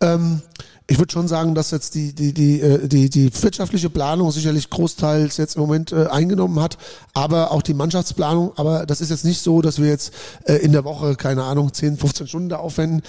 Ähm, 0.00 0.40
ich 0.90 0.98
würde 0.98 1.12
schon 1.12 1.28
sagen, 1.28 1.54
dass 1.54 1.70
jetzt 1.70 1.94
die, 1.94 2.12
die, 2.12 2.34
die, 2.34 2.60
äh, 2.60 2.88
die, 2.88 3.08
die 3.08 3.30
wirtschaftliche 3.42 3.88
Planung 3.88 4.32
sicherlich 4.32 4.70
großteils 4.70 5.36
jetzt 5.36 5.54
im 5.54 5.62
Moment 5.62 5.92
äh, 5.92 6.06
eingenommen 6.06 6.58
hat, 6.58 6.78
aber 7.14 7.52
auch 7.52 7.62
die 7.62 7.74
Mannschaftsplanung. 7.74 8.54
Aber 8.56 8.86
das 8.86 9.00
ist 9.00 9.10
jetzt 9.10 9.24
nicht 9.24 9.40
so, 9.40 9.62
dass 9.62 9.80
wir 9.80 9.88
jetzt 9.88 10.12
äh, 10.46 10.54
in 10.54 10.72
der 10.72 10.82
Woche, 10.82 11.14
keine 11.14 11.44
Ahnung, 11.44 11.72
10, 11.72 11.96
15 11.96 12.26
Stunden 12.26 12.48
da 12.48 12.56
aufwenden. 12.56 13.02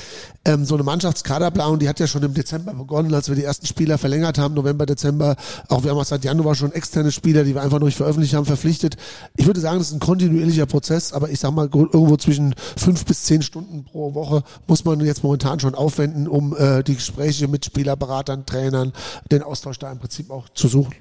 Ähm, 0.45 0.63
so 0.63 0.75
eine 0.75 0.83
Mannschaftskaderplanung, 0.83 1.79
die 1.79 1.89
hat 1.89 1.99
ja 1.99 2.05
schon 2.05 2.21
im 2.21 2.35
Dezember 2.35 2.71
begonnen, 2.75 3.11
als 3.15 3.29
wir 3.29 3.35
die 3.35 3.43
ersten 3.43 3.65
Spieler 3.65 3.97
verlängert 3.97 4.37
haben, 4.37 4.53
November, 4.53 4.85
Dezember. 4.85 5.35
Auch 5.67 5.83
wir 5.83 5.89
haben 5.89 5.97
auch 5.97 6.05
seit 6.05 6.23
Januar 6.23 6.53
schon 6.53 6.73
externe 6.73 7.11
Spieler, 7.11 7.43
die 7.43 7.55
wir 7.55 7.63
einfach 7.63 7.79
noch 7.79 7.87
nicht 7.87 7.97
veröffentlicht 7.97 8.35
haben, 8.35 8.45
verpflichtet. 8.45 8.95
Ich 9.37 9.47
würde 9.47 9.59
sagen, 9.59 9.79
das 9.79 9.87
ist 9.87 9.93
ein 9.93 9.99
kontinuierlicher 9.99 10.67
Prozess, 10.67 11.13
aber 11.13 11.29
ich 11.29 11.39
sag 11.39 11.49
mal, 11.51 11.67
irgendwo 11.73 12.15
zwischen 12.17 12.53
fünf 12.77 13.05
bis 13.05 13.23
zehn 13.23 13.41
Stunden 13.41 13.85
pro 13.85 14.13
Woche 14.13 14.43
muss 14.67 14.85
man 14.85 14.99
jetzt 15.03 15.23
momentan 15.23 15.59
schon 15.59 15.73
aufwenden, 15.73 16.27
um 16.27 16.55
äh, 16.55 16.83
die 16.83 16.93
Gespräche 16.93 17.47
mit 17.47 17.70
Spielerberatern, 17.71 18.45
Trainern, 18.45 18.91
den 19.31 19.43
Austausch 19.43 19.79
da 19.79 19.91
im 19.91 19.99
Prinzip 19.99 20.29
auch 20.29 20.49
zu 20.49 20.67
suchen. 20.67 20.93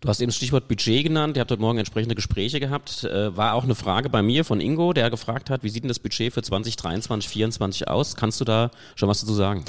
Du 0.00 0.08
hast 0.08 0.20
eben 0.20 0.28
das 0.28 0.36
Stichwort 0.36 0.68
Budget 0.68 1.04
genannt. 1.04 1.36
Ihr 1.36 1.40
habt 1.40 1.50
heute 1.50 1.60
Morgen 1.60 1.78
entsprechende 1.78 2.14
Gespräche 2.14 2.60
gehabt. 2.60 3.04
Äh, 3.04 3.36
war 3.36 3.52
auch 3.52 3.64
eine 3.64 3.74
Frage 3.74 4.08
bei 4.08 4.22
mir 4.22 4.44
von 4.44 4.60
Ingo, 4.60 4.94
der 4.94 5.10
gefragt 5.10 5.50
hat, 5.50 5.62
wie 5.64 5.68
sieht 5.68 5.82
denn 5.82 5.88
das 5.88 5.98
Budget 5.98 6.32
für 6.32 6.40
2023, 6.42 7.06
2024 7.06 7.88
aus? 7.88 8.16
Kannst 8.16 8.40
du 8.40 8.44
da 8.44 8.70
schon 8.94 9.08
was 9.10 9.20
dazu 9.20 9.34
sagen? 9.34 9.64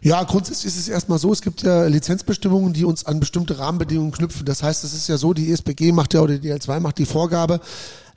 Ja, 0.00 0.22
grundsätzlich 0.22 0.66
ist 0.66 0.78
es 0.78 0.88
erstmal 0.88 1.18
so, 1.18 1.32
es 1.32 1.42
gibt 1.42 1.62
ja 1.62 1.86
Lizenzbestimmungen, 1.86 2.72
die 2.72 2.84
uns 2.84 3.04
an 3.04 3.18
bestimmte 3.18 3.58
Rahmenbedingungen 3.58 4.12
knüpfen. 4.12 4.44
Das 4.44 4.62
heißt, 4.62 4.84
es 4.84 4.94
ist 4.94 5.08
ja 5.08 5.16
so, 5.16 5.34
die 5.34 5.50
ESBG 5.50 5.90
macht 5.90 6.14
ja 6.14 6.20
oder 6.20 6.38
die 6.38 6.52
L2 6.52 6.78
macht 6.78 6.98
die 6.98 7.06
Vorgabe, 7.06 7.60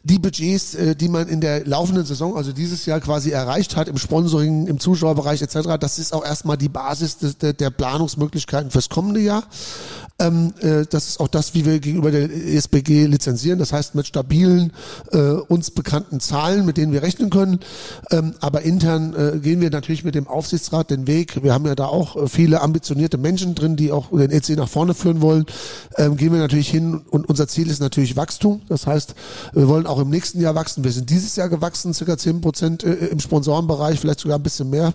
die 0.03 0.19
Budgets, 0.19 0.73
äh, 0.73 0.95
die 0.95 1.09
man 1.09 1.27
in 1.27 1.41
der 1.41 1.65
laufenden 1.65 2.05
Saison, 2.05 2.35
also 2.35 2.51
dieses 2.51 2.85
Jahr 2.85 2.99
quasi 2.99 3.31
erreicht 3.31 3.75
hat, 3.75 3.87
im 3.87 3.97
Sponsoring, 3.97 4.67
im 4.67 4.79
Zuschauerbereich 4.79 5.41
etc., 5.41 5.77
das 5.79 5.99
ist 5.99 6.13
auch 6.13 6.25
erstmal 6.25 6.57
die 6.57 6.69
Basis 6.69 7.17
des, 7.17 7.37
der, 7.37 7.69
Planungsmöglichkeiten 7.69 8.71
fürs 8.71 8.89
kommende 8.89 9.19
Jahr. 9.19 9.43
Ähm, 10.19 10.53
äh, 10.61 10.85
das 10.89 11.07
ist 11.07 11.19
auch 11.19 11.27
das, 11.27 11.53
wie 11.53 11.65
wir 11.65 11.79
gegenüber 11.79 12.11
der 12.11 12.29
ESBG 12.31 13.05
lizenzieren. 13.05 13.59
Das 13.59 13.73
heißt 13.73 13.95
mit 13.95 14.07
stabilen, 14.07 14.71
äh, 15.11 15.19
uns 15.19 15.71
bekannten 15.71 16.19
Zahlen, 16.19 16.65
mit 16.65 16.77
denen 16.77 16.91
wir 16.91 17.01
rechnen 17.01 17.29
können. 17.29 17.59
Ähm, 18.11 18.33
aber 18.39 18.61
intern 18.61 19.15
äh, 19.15 19.39
gehen 19.39 19.61
wir 19.61 19.69
natürlich 19.71 20.03
mit 20.03 20.15
dem 20.15 20.27
Aufsichtsrat 20.27 20.91
den 20.91 21.07
Weg. 21.07 21.43
Wir 21.43 21.53
haben 21.53 21.65
ja 21.65 21.75
da 21.75 21.85
auch 21.85 22.15
äh, 22.15 22.27
viele 22.27 22.61
ambitionierte 22.61 23.17
Menschen 23.17 23.55
drin, 23.55 23.75
die 23.75 23.91
auch 23.91 24.09
den 24.09 24.31
EC 24.31 24.49
nach 24.57 24.69
vorne 24.69 24.93
führen 24.93 25.21
wollen. 25.21 25.45
Ähm, 25.97 26.17
gehen 26.17 26.31
wir 26.31 26.39
natürlich 26.39 26.69
hin 26.69 27.01
und 27.09 27.27
unser 27.27 27.47
Ziel 27.47 27.69
ist 27.69 27.79
natürlich 27.79 28.15
Wachstum. 28.15 28.61
Das 28.67 28.85
heißt, 28.85 29.15
wir 29.53 29.67
wollen 29.67 29.87
auch 29.91 29.99
im 29.99 30.09
nächsten 30.09 30.41
Jahr 30.41 30.55
wachsen. 30.55 30.83
Wir 30.83 30.91
sind 30.91 31.09
dieses 31.09 31.35
Jahr 31.35 31.49
gewachsen, 31.49 31.93
circa 31.93 32.17
10 32.17 32.41
Prozent 32.41 32.83
äh, 32.83 32.93
im 33.07 33.19
Sponsorenbereich, 33.19 33.99
vielleicht 33.99 34.21
sogar 34.21 34.39
ein 34.39 34.43
bisschen 34.43 34.69
mehr. 34.69 34.93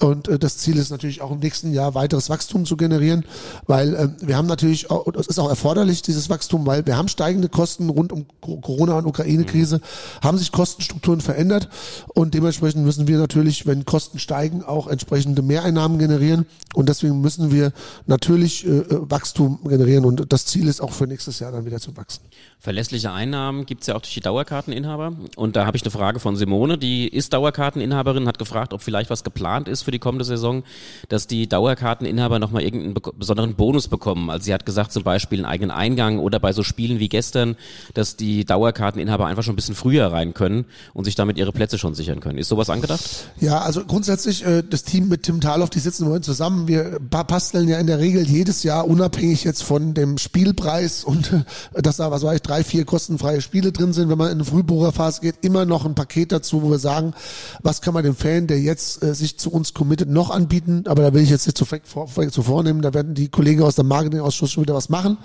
Und 0.00 0.28
äh, 0.28 0.38
das 0.38 0.58
Ziel 0.58 0.78
ist 0.78 0.90
natürlich 0.90 1.20
auch 1.20 1.32
im 1.32 1.40
nächsten 1.40 1.72
Jahr 1.72 1.94
weiteres 1.94 2.30
Wachstum 2.30 2.64
zu 2.64 2.76
generieren, 2.76 3.24
weil 3.66 3.94
äh, 3.94 4.08
wir 4.20 4.36
haben 4.36 4.46
natürlich, 4.46 4.90
auch, 4.90 5.06
es 5.14 5.26
ist 5.26 5.38
auch 5.38 5.48
erforderlich, 5.48 6.02
dieses 6.02 6.30
Wachstum, 6.30 6.66
weil 6.66 6.86
wir 6.86 6.96
haben 6.96 7.08
steigende 7.08 7.48
Kosten 7.48 7.90
rund 7.90 8.12
um 8.12 8.26
Corona 8.40 8.98
und 8.98 9.06
Ukraine-Krise, 9.06 9.80
haben 10.22 10.38
sich 10.38 10.52
Kostenstrukturen 10.52 11.20
verändert 11.20 11.68
und 12.14 12.34
dementsprechend 12.34 12.84
müssen 12.84 13.08
wir 13.08 13.18
natürlich, 13.18 13.66
wenn 13.66 13.84
Kosten 13.84 14.18
steigen, 14.18 14.62
auch 14.62 14.86
entsprechende 14.86 15.42
Mehreinnahmen 15.42 15.98
generieren 15.98 16.46
und 16.74 16.88
deswegen 16.88 17.20
müssen 17.20 17.50
wir 17.50 17.72
natürlich 18.06 18.66
äh, 18.66 18.84
Wachstum 18.88 19.60
generieren 19.64 20.04
und 20.04 20.32
das 20.32 20.46
Ziel 20.46 20.68
ist 20.68 20.80
auch 20.80 20.92
für 20.92 21.06
nächstes 21.06 21.40
Jahr 21.40 21.52
dann 21.52 21.64
wieder 21.64 21.80
zu 21.80 21.96
wachsen. 21.96 22.22
Verlässliche 22.58 23.12
Einnahmen 23.12 23.66
gibt's 23.66 23.86
ja 23.86 23.94
auch 23.94 24.00
durch 24.00 24.14
die 24.14 24.20
Dauerkarteninhaber. 24.36 25.16
Und 25.36 25.56
da 25.56 25.64
habe 25.64 25.78
ich 25.78 25.82
eine 25.82 25.90
Frage 25.90 26.20
von 26.20 26.36
Simone, 26.36 26.76
die 26.76 27.08
ist 27.08 27.32
Dauerkarteninhaberin, 27.32 28.28
hat 28.28 28.38
gefragt, 28.38 28.74
ob 28.74 28.82
vielleicht 28.82 29.08
was 29.08 29.24
geplant 29.24 29.66
ist 29.66 29.82
für 29.82 29.92
die 29.92 29.98
kommende 29.98 30.26
Saison, 30.26 30.62
dass 31.08 31.26
die 31.26 31.48
Dauerkarteninhaber 31.48 32.38
nochmal 32.38 32.62
irgendeinen 32.62 32.92
be 32.92 33.00
besonderen 33.16 33.54
Bonus 33.54 33.88
bekommen. 33.88 34.28
Also 34.28 34.44
sie 34.44 34.52
hat 34.52 34.66
gesagt, 34.66 34.92
zum 34.92 35.04
Beispiel 35.04 35.38
einen 35.38 35.46
eigenen 35.46 35.70
Eingang 35.70 36.18
oder 36.18 36.38
bei 36.38 36.52
so 36.52 36.62
Spielen 36.62 36.98
wie 36.98 37.08
gestern, 37.08 37.56
dass 37.94 38.16
die 38.16 38.44
Dauerkarteninhaber 38.44 39.24
einfach 39.24 39.42
schon 39.42 39.54
ein 39.54 39.56
bisschen 39.56 39.74
früher 39.74 40.12
rein 40.12 40.34
können 40.34 40.66
und 40.92 41.04
sich 41.04 41.14
damit 41.14 41.38
ihre 41.38 41.52
Plätze 41.52 41.78
schon 41.78 41.94
sichern 41.94 42.20
können. 42.20 42.36
Ist 42.36 42.48
sowas 42.48 42.68
angedacht? 42.68 43.00
Ja, 43.40 43.60
also 43.60 43.84
grundsätzlich 43.86 44.44
äh, 44.44 44.62
das 44.68 44.82
Team 44.82 45.08
mit 45.08 45.22
Tim 45.22 45.40
Taloff, 45.40 45.70
die 45.70 45.78
sitzen 45.78 46.08
heute 46.08 46.22
zusammen. 46.22 46.68
Wir 46.68 46.98
basteln 47.00 47.68
ja 47.68 47.78
in 47.78 47.86
der 47.86 48.00
Regel 48.00 48.26
jedes 48.28 48.64
Jahr 48.64 48.86
unabhängig 48.86 49.44
jetzt 49.44 49.62
von 49.62 49.94
dem 49.94 50.18
Spielpreis 50.18 51.04
und 51.04 51.32
äh, 51.32 51.80
dass 51.80 51.96
da 51.96 52.10
was 52.10 52.22
weiß 52.22 52.36
ich, 52.36 52.42
drei, 52.42 52.64
vier 52.64 52.84
kostenfreie 52.84 53.40
Spiele 53.40 53.72
drin 53.72 53.94
sind, 53.94 54.10
wenn 54.10 54.18
man 54.18 54.25
in 54.30 54.38
eine 54.38 54.44
Frühbucherphase 54.44 55.20
geht, 55.20 55.36
immer 55.42 55.64
noch 55.64 55.84
ein 55.84 55.94
Paket 55.94 56.32
dazu, 56.32 56.62
wo 56.62 56.70
wir 56.70 56.78
sagen, 56.78 57.14
was 57.62 57.80
kann 57.80 57.94
man 57.94 58.04
dem 58.04 58.14
Fan, 58.14 58.46
der 58.46 58.60
jetzt 58.60 59.02
äh, 59.02 59.14
sich 59.14 59.38
zu 59.38 59.50
uns 59.50 59.74
committet, 59.74 60.08
noch 60.08 60.30
anbieten. 60.30 60.84
Aber 60.86 61.02
da 61.02 61.14
will 61.14 61.22
ich 61.22 61.30
jetzt 61.30 61.46
nicht 61.46 61.58
zu, 61.58 61.64
vor, 61.64 62.08
zu 62.08 62.42
vornehmen, 62.42 62.82
da 62.82 62.94
werden 62.94 63.14
die 63.14 63.28
Kollegen 63.28 63.62
aus 63.62 63.76
dem 63.76 63.88
Marketingausschuss 63.88 64.50
schon 64.50 64.62
wieder 64.62 64.74
was 64.74 64.88
machen. 64.88 65.18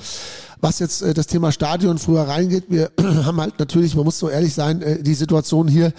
Was 0.62 0.80
jetzt 0.80 1.02
äh, 1.02 1.14
das 1.14 1.28
Thema 1.28 1.52
Stadion 1.52 1.98
früher 1.98 2.22
reingeht, 2.22 2.66
wir 2.70 2.92
haben 3.02 3.42
halt 3.42 3.60
natürlich, 3.60 3.96
man 3.96 4.06
muss 4.06 4.20
so 4.20 4.30
ehrlich 4.30 4.54
sein, 4.54 4.82
äh, 4.82 5.02
die 5.02 5.16
Situation 5.16 5.68
hier, 5.68 5.92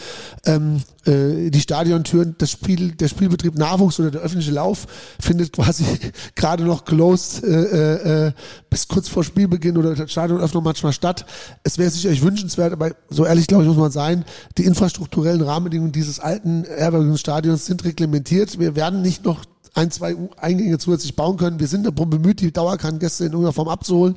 ähm, 0.46 0.82
äh, 1.04 1.50
die 1.50 1.60
Stadiontüren, 1.60 2.36
das 2.38 2.50
Spiel, 2.50 2.92
der 2.92 3.08
Spielbetrieb 3.08 3.58
Nachwuchs 3.58 3.98
oder 3.98 4.10
der 4.10 4.20
öffentliche 4.20 4.52
Lauf 4.52 4.86
findet 5.20 5.52
quasi 5.52 5.84
gerade 6.36 6.64
noch 6.64 6.84
closed 6.84 7.44
äh, 7.44 8.26
äh, 8.26 8.32
bis 8.70 8.86
kurz 8.88 9.08
vor 9.08 9.24
Spielbeginn 9.24 9.76
oder 9.76 9.94
der 9.94 10.06
Stadionöffnung 10.06 10.62
manchmal 10.62 10.92
statt. 10.92 11.26
Es 11.64 11.78
wäre 11.78 11.90
sicherlich 11.90 12.22
wünschenswert, 12.22 12.72
aber 12.72 12.92
so 13.10 13.26
ehrlich 13.26 13.48
glaube 13.48 13.64
ich 13.64 13.68
muss 13.68 13.78
man 13.78 13.90
sein, 13.90 14.24
die 14.58 14.64
infrastrukturellen 14.64 15.42
Rahmenbedingungen 15.42 15.92
dieses 15.92 16.20
alten 16.20 16.64
ehrwürdigen 16.64 17.18
Stadions 17.18 17.66
sind 17.66 17.84
reglementiert. 17.84 18.58
Wir 18.58 18.76
werden 18.76 19.02
nicht 19.02 19.24
noch 19.24 19.44
ein, 19.74 19.90
zwei 19.90 20.16
Eingänge 20.36 20.78
zusätzlich 20.78 21.16
bauen 21.16 21.38
können. 21.38 21.58
Wir 21.58 21.66
sind 21.66 21.86
darum 21.86 22.10
bemüht, 22.10 22.40
die 22.40 22.52
Dauerkartengäste 22.52 23.24
in 23.24 23.32
irgendeiner 23.32 23.54
Form 23.54 23.68
abzuholen. 23.68 24.16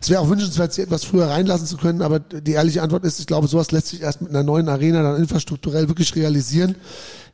Es 0.00 0.10
wäre 0.10 0.20
auch 0.20 0.28
wünschenswert, 0.28 0.72
sie 0.72 0.82
etwas 0.82 1.04
früher 1.04 1.26
reinlassen 1.28 1.66
zu 1.66 1.76
können, 1.76 2.02
aber 2.02 2.20
die 2.20 2.52
ehrliche 2.52 2.82
Antwort 2.82 3.04
ist, 3.04 3.18
ich 3.18 3.26
glaube, 3.26 3.48
sowas 3.48 3.72
lässt 3.72 3.88
sich 3.88 4.02
erst 4.02 4.22
mit 4.22 4.30
einer 4.30 4.44
neuen 4.44 4.68
Arena 4.68 5.02
dann 5.02 5.20
infrastrukturell 5.20 5.88
wirklich 5.88 6.14
realisieren. 6.14 6.76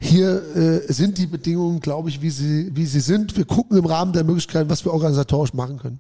Hier 0.01 0.43
äh, 0.57 0.93
sind 0.93 1.19
die 1.19 1.27
Bedingungen, 1.27 1.81
glaube 1.81 2.09
ich, 2.09 2.23
wie 2.23 2.31
sie, 2.31 2.71
wie 2.75 2.87
sie 2.87 3.01
sind. 3.01 3.37
Wir 3.37 3.45
gucken 3.45 3.77
im 3.77 3.85
Rahmen 3.85 4.13
der 4.13 4.25
Möglichkeiten, 4.25 4.71
was 4.71 4.85
wir 4.85 4.95
organisatorisch 4.95 5.53
machen 5.53 5.79
können. 5.79 5.99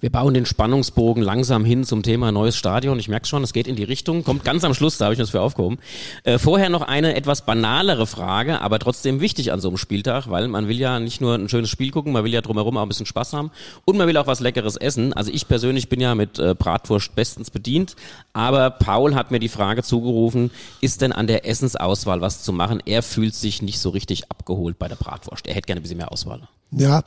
Wir 0.00 0.10
bauen 0.10 0.32
den 0.32 0.46
Spannungsbogen 0.46 1.22
langsam 1.22 1.64
hin 1.64 1.82
zum 1.82 2.04
Thema 2.04 2.30
neues 2.30 2.56
Stadion. 2.56 3.00
Ich 3.00 3.08
merke 3.08 3.26
schon, 3.26 3.42
es 3.42 3.52
geht 3.52 3.66
in 3.66 3.74
die 3.74 3.82
Richtung. 3.82 4.22
Kommt 4.22 4.44
ganz 4.44 4.62
am 4.62 4.72
Schluss, 4.72 4.96
da 4.96 5.06
habe 5.06 5.14
ich 5.14 5.18
das 5.18 5.30
für 5.30 5.40
aufgehoben. 5.40 5.78
Äh, 6.22 6.38
vorher 6.38 6.68
noch 6.68 6.82
eine 6.82 7.16
etwas 7.16 7.44
banalere 7.44 8.06
Frage, 8.06 8.60
aber 8.60 8.78
trotzdem 8.78 9.20
wichtig 9.20 9.50
an 9.50 9.60
so 9.60 9.68
einem 9.68 9.76
Spieltag, 9.76 10.30
weil 10.30 10.46
man 10.46 10.68
will 10.68 10.78
ja 10.78 11.00
nicht 11.00 11.20
nur 11.20 11.34
ein 11.34 11.48
schönes 11.48 11.68
Spiel 11.68 11.90
gucken, 11.90 12.12
man 12.12 12.22
will 12.22 12.32
ja 12.32 12.42
drumherum 12.42 12.76
auch 12.76 12.82
ein 12.82 12.88
bisschen 12.88 13.06
Spaß 13.06 13.32
haben 13.32 13.50
und 13.84 13.96
man 13.96 14.06
will 14.06 14.16
auch 14.16 14.28
was 14.28 14.38
Leckeres 14.38 14.76
essen. 14.76 15.12
Also 15.14 15.32
ich 15.32 15.48
persönlich 15.48 15.88
bin 15.88 16.00
ja 16.00 16.14
mit 16.14 16.38
äh, 16.38 16.54
Bratwurst 16.54 17.16
bestens 17.16 17.50
bedient, 17.50 17.96
aber 18.32 18.70
Paul 18.70 19.16
hat 19.16 19.32
mir 19.32 19.40
die 19.40 19.48
Frage 19.48 19.82
zugerufen, 19.82 20.52
ist 20.80 21.02
denn 21.02 21.12
an 21.12 21.26
der 21.26 21.44
Essensauswahl 21.44 22.20
was 22.20 22.44
zu 22.44 22.52
machen? 22.52 22.80
Er 22.84 23.02
fühlt 23.02 23.34
sich 23.34 23.62
nicht 23.62 23.80
so 23.80 23.90
richtig 23.90 24.30
abgeholt 24.30 24.78
bei 24.78 24.86
der 24.86 24.96
Bratwurst. 24.96 25.46
Er 25.48 25.54
hätte 25.54 25.66
gerne 25.66 25.80
ein 25.80 25.82
bisschen 25.82 25.98
mehr 25.98 26.12
Auswahl. 26.12 26.48
Ja, 26.70 27.02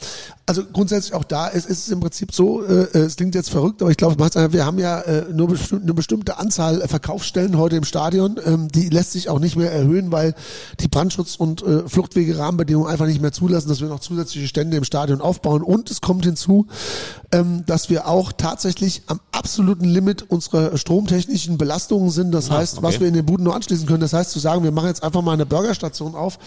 also 0.48 0.64
grundsätzlich 0.66 1.14
auch 1.14 1.24
da 1.24 1.48
ist, 1.48 1.70
ist 1.70 1.86
es 1.86 1.90
im 1.90 2.00
Prinzip 2.00 2.34
so, 2.34 2.66
äh, 2.66 2.82
äh 2.94 3.00
es 3.02 3.16
klingt 3.16 3.36
jetzt 3.36 3.52
verrückt, 3.52 3.82
aber 3.84 3.92
ich 3.92 3.98
glaube, 3.98 4.18
wir 4.18 4.66
haben 4.66 4.80
ja 4.80 5.02
äh, 5.02 5.26
nur 5.32 5.50
bestimmt, 5.50 5.84
eine 5.84 5.94
bestimmte 5.94 6.40
Anzahl 6.40 6.88
Verkaufsstellen 6.88 7.56
heute 7.58 7.76
im 7.76 7.84
Stadion. 7.84 8.40
Ähm, 8.44 8.70
die 8.70 8.90
lässt 8.90 9.12
sich 9.12 9.30
auch 9.30 9.38
nicht 9.38 9.56
mehr 9.56 9.72
erhöhen, 9.72 10.12
weil 10.12 10.34
die 10.80 10.88
Brandschutz- 10.88 11.36
und 11.36 11.62
äh, 11.62 11.88
Fluchtwege-Rahmenbedingungen 11.88 12.90
einfach 12.90 13.06
nicht 13.06 13.22
mehr 13.22 13.32
zulassen, 13.32 13.70
dass 13.70 13.82
wir 13.82 13.88
noch 13.88 14.00
zusätzliche 14.00 14.48
Stände 14.48 14.78
im 14.78 14.84
Stadion 14.84 15.22
aufbauen. 15.22 15.62
Und 15.62 15.92
es 15.92 16.02
kommt 16.02 16.26
hinzu, 16.26 16.66
ähm, 17.32 17.64
dass 17.68 17.92
wir 17.92 18.08
auch 18.08 18.32
tatsächlich 18.32 19.04
am 19.06 19.20
absoluten 19.42 19.86
Limit 19.86 20.30
unserer 20.30 20.78
stromtechnischen 20.78 21.58
Belastungen 21.58 22.12
sind. 22.12 22.32
Das 22.32 22.52
ah, 22.52 22.58
heißt, 22.58 22.78
okay. 22.78 22.84
was 22.84 23.00
wir 23.00 23.08
in 23.08 23.16
den 23.16 23.26
Buden 23.26 23.44
nur 23.44 23.56
anschließen 23.56 23.88
können. 23.88 24.02
Das 24.02 24.14
heißt, 24.14 24.30
zu 24.30 24.38
sagen, 24.38 24.64
wir 24.64 24.72
machen 24.72 24.90
jetzt 24.90 25.02
einfach 25.02 25.24
mal 25.24 25.34
eine 25.34 25.48
Burgerstation 25.48 26.14
auf, 26.14 26.38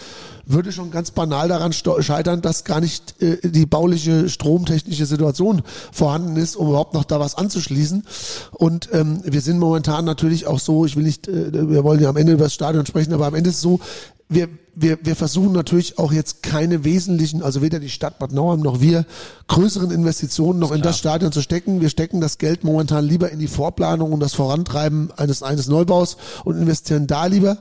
würde 0.45 0.71
schon 0.71 0.91
ganz 0.91 1.11
banal 1.11 1.49
daran 1.49 1.73
scheitern, 1.73 2.41
dass 2.41 2.63
gar 2.63 2.79
nicht 2.79 3.21
äh, 3.21 3.49
die 3.49 3.65
bauliche, 3.65 4.29
stromtechnische 4.29 5.05
Situation 5.05 5.61
vorhanden 5.91 6.37
ist, 6.37 6.55
um 6.55 6.69
überhaupt 6.69 6.93
noch 6.93 7.03
da 7.03 7.19
was 7.19 7.35
anzuschließen. 7.35 8.05
Und 8.51 8.87
ähm, 8.93 9.19
wir 9.25 9.41
sind 9.41 9.59
momentan 9.59 10.05
natürlich 10.05 10.47
auch 10.47 10.59
so, 10.59 10.85
ich 10.85 10.95
will 10.95 11.03
nicht, 11.03 11.27
äh, 11.27 11.51
wir 11.69 11.83
wollen 11.83 12.01
ja 12.01 12.07
am 12.07 12.15
Ende 12.15 12.31
über 12.31 12.45
das 12.45 12.53
Stadion 12.53 12.85
sprechen, 12.85 13.13
aber 13.13 13.27
am 13.27 13.35
Ende 13.35 13.49
ist 13.49 13.57
es 13.57 13.61
so, 13.61 13.81
wir, 14.27 14.49
wir, 14.73 14.97
wir 15.03 15.15
versuchen 15.15 15.51
natürlich 15.51 15.99
auch 15.99 16.11
jetzt 16.11 16.41
keine 16.41 16.83
wesentlichen, 16.83 17.43
also 17.43 17.61
weder 17.61 17.79
die 17.79 17.89
Stadt 17.89 18.17
Bad 18.17 18.31
Nauheim 18.31 18.61
noch 18.61 18.81
wir, 18.81 19.05
größeren 19.47 19.91
Investitionen 19.91 20.59
noch 20.59 20.71
in 20.71 20.81
das 20.81 20.97
Stadion 20.97 21.31
zu 21.31 21.41
stecken. 21.41 21.79
Wir 21.79 21.89
stecken 21.89 22.21
das 22.21 22.39
Geld 22.39 22.63
momentan 22.63 23.05
lieber 23.05 23.31
in 23.31 23.39
die 23.39 23.47
Vorplanung 23.47 24.11
und 24.13 24.19
das 24.19 24.33
Vorantreiben 24.33 25.11
eines, 25.15 25.43
eines 25.43 25.67
Neubaus 25.67 26.17
und 26.43 26.57
investieren 26.57 27.05
da 27.05 27.27
lieber 27.27 27.57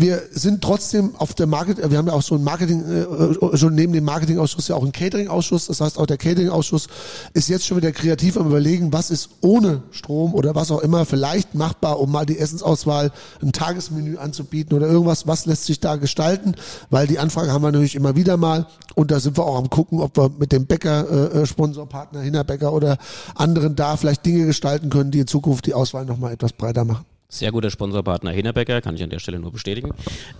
wir 0.00 0.22
sind 0.32 0.62
trotzdem 0.62 1.14
auf 1.16 1.34
der 1.34 1.46
Market, 1.46 1.78
wir 1.90 1.98
haben 1.98 2.06
ja 2.06 2.14
auch 2.14 2.22
so 2.22 2.34
ein 2.34 2.42
Marketing, 2.42 2.82
äh, 2.84 3.56
schon 3.56 3.74
neben 3.74 3.92
dem 3.92 4.04
Marketingausschuss 4.04 4.68
ja 4.68 4.76
auch 4.76 4.82
einen 4.82 4.92
Catering-Ausschuss. 4.92 5.66
Das 5.66 5.80
heißt, 5.80 5.98
auch 5.98 6.06
der 6.06 6.16
Catering-Ausschuss 6.16 6.88
ist 7.34 7.48
jetzt 7.48 7.66
schon 7.66 7.76
wieder 7.76 7.92
kreativ 7.92 8.36
am 8.36 8.46
überlegen, 8.46 8.92
was 8.92 9.10
ist 9.10 9.28
ohne 9.42 9.82
Strom 9.90 10.34
oder 10.34 10.54
was 10.54 10.70
auch 10.70 10.80
immer 10.80 11.04
vielleicht 11.04 11.54
machbar, 11.54 12.00
um 12.00 12.10
mal 12.10 12.24
die 12.24 12.38
Essensauswahl, 12.38 13.12
ein 13.42 13.52
Tagesmenü 13.52 14.16
anzubieten 14.16 14.76
oder 14.76 14.86
irgendwas, 14.86 15.26
was 15.26 15.46
lässt 15.46 15.66
sich 15.66 15.80
da 15.80 15.96
gestalten, 15.96 16.54
weil 16.88 17.06
die 17.06 17.18
Anfrage 17.18 17.52
haben 17.52 17.62
wir 17.62 17.72
natürlich 17.72 17.94
immer 17.94 18.16
wieder 18.16 18.36
mal 18.36 18.66
und 18.94 19.10
da 19.10 19.20
sind 19.20 19.36
wir 19.36 19.44
auch 19.44 19.56
am 19.56 19.70
gucken, 19.70 20.00
ob 20.00 20.16
wir 20.16 20.30
mit 20.38 20.52
dem 20.52 20.66
Bäcker, 20.66 21.34
äh, 21.34 21.46
Sponsorpartner, 21.46 22.20
Hinterbäcker 22.20 22.72
oder 22.72 22.98
anderen 23.34 23.76
da 23.76 23.96
vielleicht 23.96 24.24
Dinge 24.24 24.46
gestalten 24.46 24.88
können, 24.88 25.10
die 25.10 25.20
in 25.20 25.26
Zukunft 25.26 25.66
die 25.66 25.74
Auswahl 25.74 26.06
nochmal 26.06 26.32
etwas 26.32 26.52
breiter 26.52 26.84
machen. 26.84 27.04
Sehr 27.32 27.52
guter 27.52 27.70
Sponsorpartner 27.70 28.32
Hinterbecker, 28.32 28.80
kann 28.80 28.96
ich 28.96 29.04
an 29.04 29.10
der 29.10 29.20
Stelle 29.20 29.38
nur 29.38 29.52
bestätigen. 29.52 29.92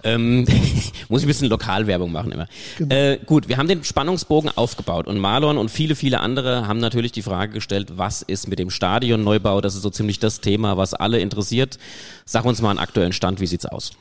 Ähm, 0.03 0.41
muss 1.09 1.21
ich 1.21 1.27
ein 1.27 1.29
bisschen 1.29 1.49
Lokalwerbung 1.49 2.11
machen 2.11 2.33
immer. 2.33 2.49
Genau. 2.79 2.93
Äh, 2.93 3.19
gut, 3.25 3.49
wir 3.49 3.59
haben 3.59 3.69
den 3.69 3.85
Spannungsbogen 3.85 4.51
aufgebaut 4.57 5.07
und 5.07 5.19
Marlon 5.19 5.57
und 5.57 5.71
viele, 5.71 5.95
viele 5.95 6.19
andere 6.19 6.67
haben 6.67 6.81
natürlich 6.81 7.13
die 7.13 7.23
Frage 7.23 7.53
gestellt, 7.53 7.93
was 7.97 8.23
ist 8.23 8.49
mit 8.49 8.59
dem 8.59 8.71
Stadionneubau? 8.71 9.61
Das 9.61 9.77
ist 9.77 9.83
so 9.83 9.91
ziemlich 9.91 10.19
das 10.19 10.41
Thema, 10.41 10.77
was 10.77 10.93
alle 10.93 11.21
interessiert. 11.21 11.79
Sag 12.25 12.45
uns 12.45 12.61
mal 12.61 12.71
einen 12.71 12.81
aktuellen 12.81 13.13
Stand, 13.13 13.41
wie 13.41 13.47
sieht's 13.47 13.67
aus? 13.67 13.93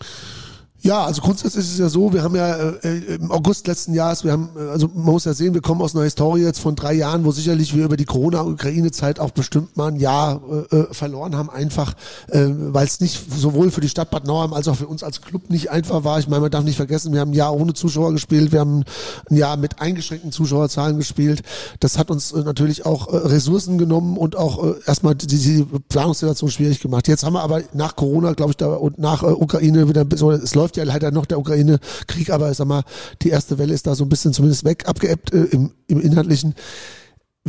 Ja, 0.81 1.03
also 1.05 1.21
grundsätzlich 1.21 1.65
ist 1.65 1.73
es 1.73 1.77
ja 1.77 1.89
so, 1.89 2.13
wir 2.13 2.23
haben 2.23 2.35
ja 2.35 2.53
äh, 2.55 3.15
im 3.15 3.31
August 3.31 3.67
letzten 3.67 3.93
Jahres, 3.93 4.23
wir 4.23 4.31
haben, 4.31 4.49
äh, 4.57 4.69
also 4.69 4.89
man 4.93 5.13
muss 5.13 5.25
ja 5.25 5.33
sehen, 5.33 5.53
wir 5.53 5.61
kommen 5.61 5.81
aus 5.81 5.93
einer 5.93 6.05
Historie 6.05 6.41
jetzt 6.41 6.59
von 6.59 6.75
drei 6.75 6.93
Jahren, 6.93 7.25
wo 7.25 7.31
sicherlich 7.31 7.75
wir 7.75 7.83
über 7.83 7.97
die 7.97 8.05
Corona-Ukraine-Zeit 8.05 9.19
auch 9.19 9.31
bestimmt 9.31 9.75
mal 9.75 9.89
ein 9.89 9.97
Jahr 9.97 10.41
äh, 10.71 10.75
äh 10.75 10.93
verloren 10.93 11.35
haben, 11.35 11.49
einfach 11.49 11.93
äh, 12.29 12.45
weil 12.47 12.87
es 12.87 13.01
nicht 13.01 13.19
sowohl 13.37 13.71
für 13.71 13.81
die 13.81 13.89
Stadt 13.89 14.09
Bad 14.09 14.25
Nauheim 14.25 14.53
als 14.53 14.69
auch 14.69 14.75
für 14.75 14.87
uns 14.87 15.03
als 15.03 15.21
Club 15.21 15.49
nicht 15.49 15.69
einfach 15.69 16.05
war. 16.05 16.17
Ich 16.19 16.29
meine, 16.29 16.41
man 16.41 16.51
darf 16.51 16.63
nicht 16.63 16.77
vergessen, 16.77 17.11
wir 17.11 17.19
haben 17.19 17.31
ein 17.31 17.35
Jahr 17.35 17.53
ohne 17.53 17.73
Zuschauer 17.73 18.13
gespielt, 18.13 18.53
wir 18.53 18.61
haben 18.61 18.85
ein 19.29 19.35
Jahr 19.35 19.57
mit 19.57 19.81
eingeschränkten 19.81 20.31
Zuschauerzahlen 20.31 20.97
gespielt. 20.97 21.43
Das 21.81 21.97
hat 21.97 22.09
uns 22.09 22.31
äh, 22.31 22.39
natürlich 22.39 22.85
auch 22.85 23.11
äh, 23.11 23.17
Ressourcen 23.17 23.77
genommen 23.77 24.17
und 24.17 24.37
auch 24.37 24.63
äh, 24.63 24.75
erstmal 24.85 25.15
die, 25.15 25.27
die 25.27 25.65
Planungssituation 25.89 26.49
schwierig 26.49 26.79
gemacht. 26.79 27.09
Jetzt 27.09 27.25
haben 27.25 27.33
wir 27.33 27.41
aber 27.41 27.63
nach 27.73 27.97
Corona, 27.97 28.31
glaube 28.31 28.51
ich, 28.51 28.57
da 28.57 28.67
und 28.67 28.97
nach 28.97 29.23
äh, 29.23 29.27
Ukraine 29.27 29.89
wieder, 29.89 30.05
so, 30.15 30.31
es 30.31 30.55
läuft 30.55 30.68
läuft 30.69 30.77
ja 30.77 30.83
leider 30.83 31.11
noch 31.11 31.25
der 31.25 31.39
Ukraine-Krieg, 31.39 32.29
aber 32.29 32.51
ich 32.51 32.57
sag 32.57 32.67
mal, 32.67 32.83
die 33.21 33.29
erste 33.29 33.57
Welle 33.57 33.73
ist 33.73 33.87
da 33.87 33.95
so 33.95 34.05
ein 34.05 34.09
bisschen 34.09 34.33
zumindest 34.33 34.65
weg, 34.65 34.87
abgeebbt 34.87 35.33
äh, 35.33 35.45
im, 35.45 35.71
im 35.87 35.99
Inhaltlichen. 35.99 36.53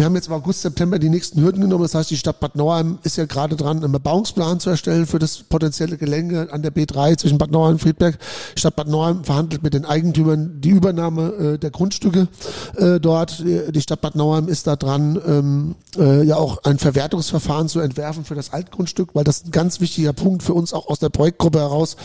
Wir 0.00 0.07
haben 0.07 0.14
jetzt 0.14 0.29
im 0.29 0.33
August, 0.33 0.62
September 0.62 0.98
die 0.98 1.11
nächsten 1.11 1.42
Hürden 1.42 1.61
genommen. 1.61 1.83
Das 1.83 1.94
heißt, 1.94 2.11
die 2.11 2.16
Stadt 2.16 2.40
Bad 2.40 2.57
Nauheim 2.57 2.98
ist 3.03 3.18
ja 3.18 3.26
gerade 3.26 3.55
dran, 3.55 3.85
einen 3.85 3.92
Bebauungsplan 3.92 4.59
zu 4.59 4.70
erstellen 4.70 5.05
für 5.05 5.18
das 5.18 5.42
potenzielle 5.42 5.98
Gelände 5.98 6.48
an 6.50 6.62
der 6.62 6.72
B3 6.72 7.18
zwischen 7.18 7.37
Bad 7.37 7.50
Nauheim 7.50 7.72
und 7.72 7.81
Friedberg. 7.81 8.18
Die 8.57 8.61
Stadt 8.61 8.76
Bad 8.76 8.88
Nauheim 8.88 9.24
verhandelt 9.24 9.62
mit 9.62 9.74
den 9.74 9.85
Eigentümern 9.85 10.59
die 10.62 10.70
Übernahme 10.70 11.33
äh, 11.35 11.59
der 11.59 11.70
Grundstücke 11.70 12.29
äh, 12.76 12.98
dort. 12.98 13.40
Die 13.40 13.81
Stadt 13.83 14.00
Bad 14.00 14.14
Nauheim 14.14 14.48
ist 14.48 14.66
da 14.66 14.76
dran, 14.76 15.20
ähm, 15.26 15.74
äh, 15.98 16.24
ja 16.24 16.37
auch 16.37 16.64
ein 16.64 16.79
Verwertungsverfahren 16.79 17.68
zu 17.68 17.81
entwerfen 17.81 18.24
für 18.24 18.35
das 18.35 18.55
Altgrundstück, 18.55 19.14
weil 19.14 19.24
das 19.24 19.44
ein 19.44 19.50
ganz 19.50 19.81
wichtiger 19.81 20.14
Punkt 20.14 20.42
für 20.42 20.55
uns 20.55 20.72
auch 20.72 20.87
aus 20.87 21.00
der 21.00 21.11
Projektgruppe 21.11 21.59
heraus, 21.59 21.96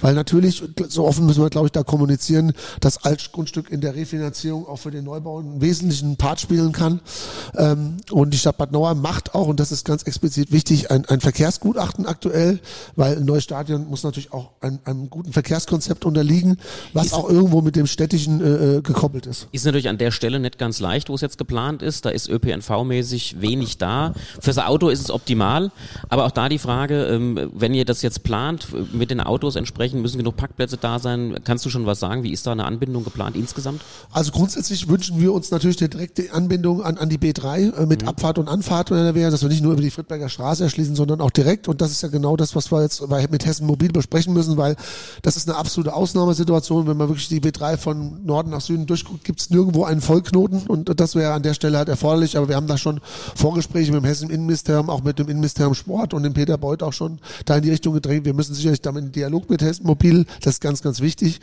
weil 0.00 0.14
natürlich, 0.14 0.64
so 0.88 1.06
offen 1.06 1.24
müssen 1.24 1.42
wir, 1.42 1.50
glaube 1.50 1.68
ich, 1.68 1.72
da 1.72 1.84
kommunizieren, 1.84 2.52
das 2.80 3.04
Altgrundstück 3.04 3.70
in 3.70 3.80
der 3.80 3.94
Refinanzierung 3.94 4.66
auch 4.66 4.78
für 4.78 4.90
den 4.90 5.04
Neubau 5.04 5.38
einen 5.38 5.60
wesentlichen 5.60 6.16
Part 6.16 6.40
spielen 6.40 6.72
kann. 6.72 7.00
Ähm, 7.56 7.98
und 8.10 8.30
die 8.30 8.38
Stadt 8.38 8.58
Bad 8.58 8.72
Nauheim 8.72 9.00
macht 9.00 9.34
auch, 9.34 9.46
und 9.46 9.60
das 9.60 9.72
ist 9.72 9.84
ganz 9.84 10.02
explizit 10.02 10.52
wichtig, 10.52 10.90
ein, 10.90 11.04
ein 11.06 11.20
Verkehrsgutachten 11.20 12.06
aktuell, 12.06 12.60
weil 12.96 13.16
ein 13.16 13.24
neues 13.24 13.44
Stadion 13.44 13.88
muss 13.88 14.02
natürlich 14.02 14.32
auch 14.32 14.50
ein, 14.60 14.78
einem 14.84 15.10
guten 15.10 15.32
Verkehrskonzept 15.32 16.04
unterliegen, 16.04 16.56
was 16.92 17.06
ist, 17.06 17.14
auch 17.14 17.28
irgendwo 17.28 17.60
mit 17.60 17.76
dem 17.76 17.86
städtischen 17.86 18.40
äh, 18.40 18.76
äh, 18.76 18.80
gekoppelt 18.82 19.26
ist. 19.26 19.48
Ist 19.52 19.64
natürlich 19.64 19.88
an 19.88 19.98
der 19.98 20.10
Stelle 20.10 20.38
nicht 20.38 20.58
ganz 20.58 20.80
leicht, 20.80 21.08
wo 21.08 21.14
es 21.14 21.20
jetzt 21.20 21.38
geplant 21.38 21.82
ist. 21.82 22.04
Da 22.04 22.10
ist 22.10 22.28
ÖPNV-mäßig 22.28 23.40
wenig 23.40 23.78
da. 23.78 24.14
Fürs 24.40 24.58
Auto 24.58 24.88
ist 24.88 25.00
es 25.00 25.10
optimal, 25.10 25.70
aber 26.08 26.24
auch 26.24 26.30
da 26.30 26.48
die 26.48 26.58
Frage, 26.58 27.04
ähm, 27.06 27.50
wenn 27.54 27.74
ihr 27.74 27.84
das 27.84 28.02
jetzt 28.02 28.22
plant, 28.22 28.68
mit 28.92 29.10
den 29.10 29.20
Autos 29.20 29.56
entsprechend, 29.56 30.02
müssen 30.02 30.18
genug 30.18 30.36
Parkplätze 30.36 30.76
da 30.76 30.98
sein. 30.98 31.36
Kannst 31.44 31.64
du 31.64 31.70
schon 31.70 31.86
was 31.86 32.00
sagen? 32.00 32.22
Wie 32.22 32.32
ist 32.32 32.46
da 32.46 32.52
eine 32.52 32.64
Anbindung 32.64 33.04
geplant 33.04 33.36
insgesamt? 33.36 33.82
Also 34.12 34.32
grundsätzlich 34.32 34.88
wünschen 34.88 35.20
wir 35.20 35.32
uns 35.32 35.50
natürlich 35.50 35.80
eine 35.80 35.88
direkte 35.88 36.32
Anbindung 36.32 36.82
an, 36.82 36.98
an 36.98 37.08
die 37.08 37.18
B3 37.24 37.76
äh, 37.76 37.86
mit 37.86 38.02
mhm. 38.02 38.08
Abfahrt 38.08 38.38
und 38.38 38.48
Anfahrt, 38.48 38.90
wenn 38.90 39.14
wäre, 39.14 39.30
dass 39.30 39.42
wir 39.42 39.48
nicht 39.48 39.62
nur 39.62 39.72
über 39.72 39.82
die 39.82 39.90
Friedberger 39.90 40.28
Straße 40.28 40.64
erschließen, 40.64 40.94
sondern 40.94 41.20
auch 41.20 41.30
direkt. 41.30 41.68
Und 41.68 41.80
das 41.80 41.90
ist 41.90 42.02
ja 42.02 42.08
genau 42.08 42.36
das, 42.36 42.54
was 42.54 42.70
wir 42.70 42.82
jetzt 42.82 43.02
mit 43.30 43.46
Hessen 43.46 43.66
Mobil 43.66 43.90
besprechen 43.92 44.34
müssen, 44.34 44.56
weil 44.56 44.76
das 45.22 45.36
ist 45.36 45.48
eine 45.48 45.56
absolute 45.56 45.94
Ausnahmesituation. 45.94 46.86
Wenn 46.86 46.96
man 46.96 47.08
wirklich 47.08 47.28
die 47.28 47.40
B3 47.40 47.76
von 47.76 48.24
Norden 48.24 48.50
nach 48.50 48.60
Süden 48.60 48.86
durchguckt, 48.86 49.24
gibt 49.24 49.40
es 49.40 49.50
nirgendwo 49.50 49.84
einen 49.84 50.00
Vollknoten 50.00 50.66
und 50.66 51.00
das 51.00 51.14
wäre 51.14 51.32
an 51.32 51.42
der 51.42 51.54
Stelle 51.54 51.78
halt 51.78 51.88
erforderlich. 51.88 52.36
Aber 52.36 52.48
wir 52.48 52.56
haben 52.56 52.66
da 52.66 52.76
schon 52.76 53.00
Vorgespräche 53.34 53.92
mit 53.92 54.02
dem 54.02 54.06
Hessen 54.06 54.30
Innenministerium, 54.30 54.90
auch 54.90 55.02
mit 55.02 55.18
dem 55.18 55.28
Innenministerium 55.28 55.74
Sport 55.74 56.14
und 56.14 56.22
dem 56.22 56.34
Peter 56.34 56.58
Beuth 56.58 56.82
auch 56.82 56.92
schon 56.92 57.18
da 57.44 57.56
in 57.56 57.62
die 57.62 57.70
Richtung 57.70 57.94
gedreht. 57.94 58.24
Wir 58.24 58.34
müssen 58.34 58.54
sicherlich 58.54 58.80
damit 58.80 59.04
in 59.04 59.12
Dialog 59.12 59.48
mit 59.48 59.62
Hessen 59.62 59.86
Mobil, 59.86 60.26
das 60.40 60.54
ist 60.54 60.60
ganz, 60.60 60.82
ganz 60.82 61.00
wichtig. 61.00 61.40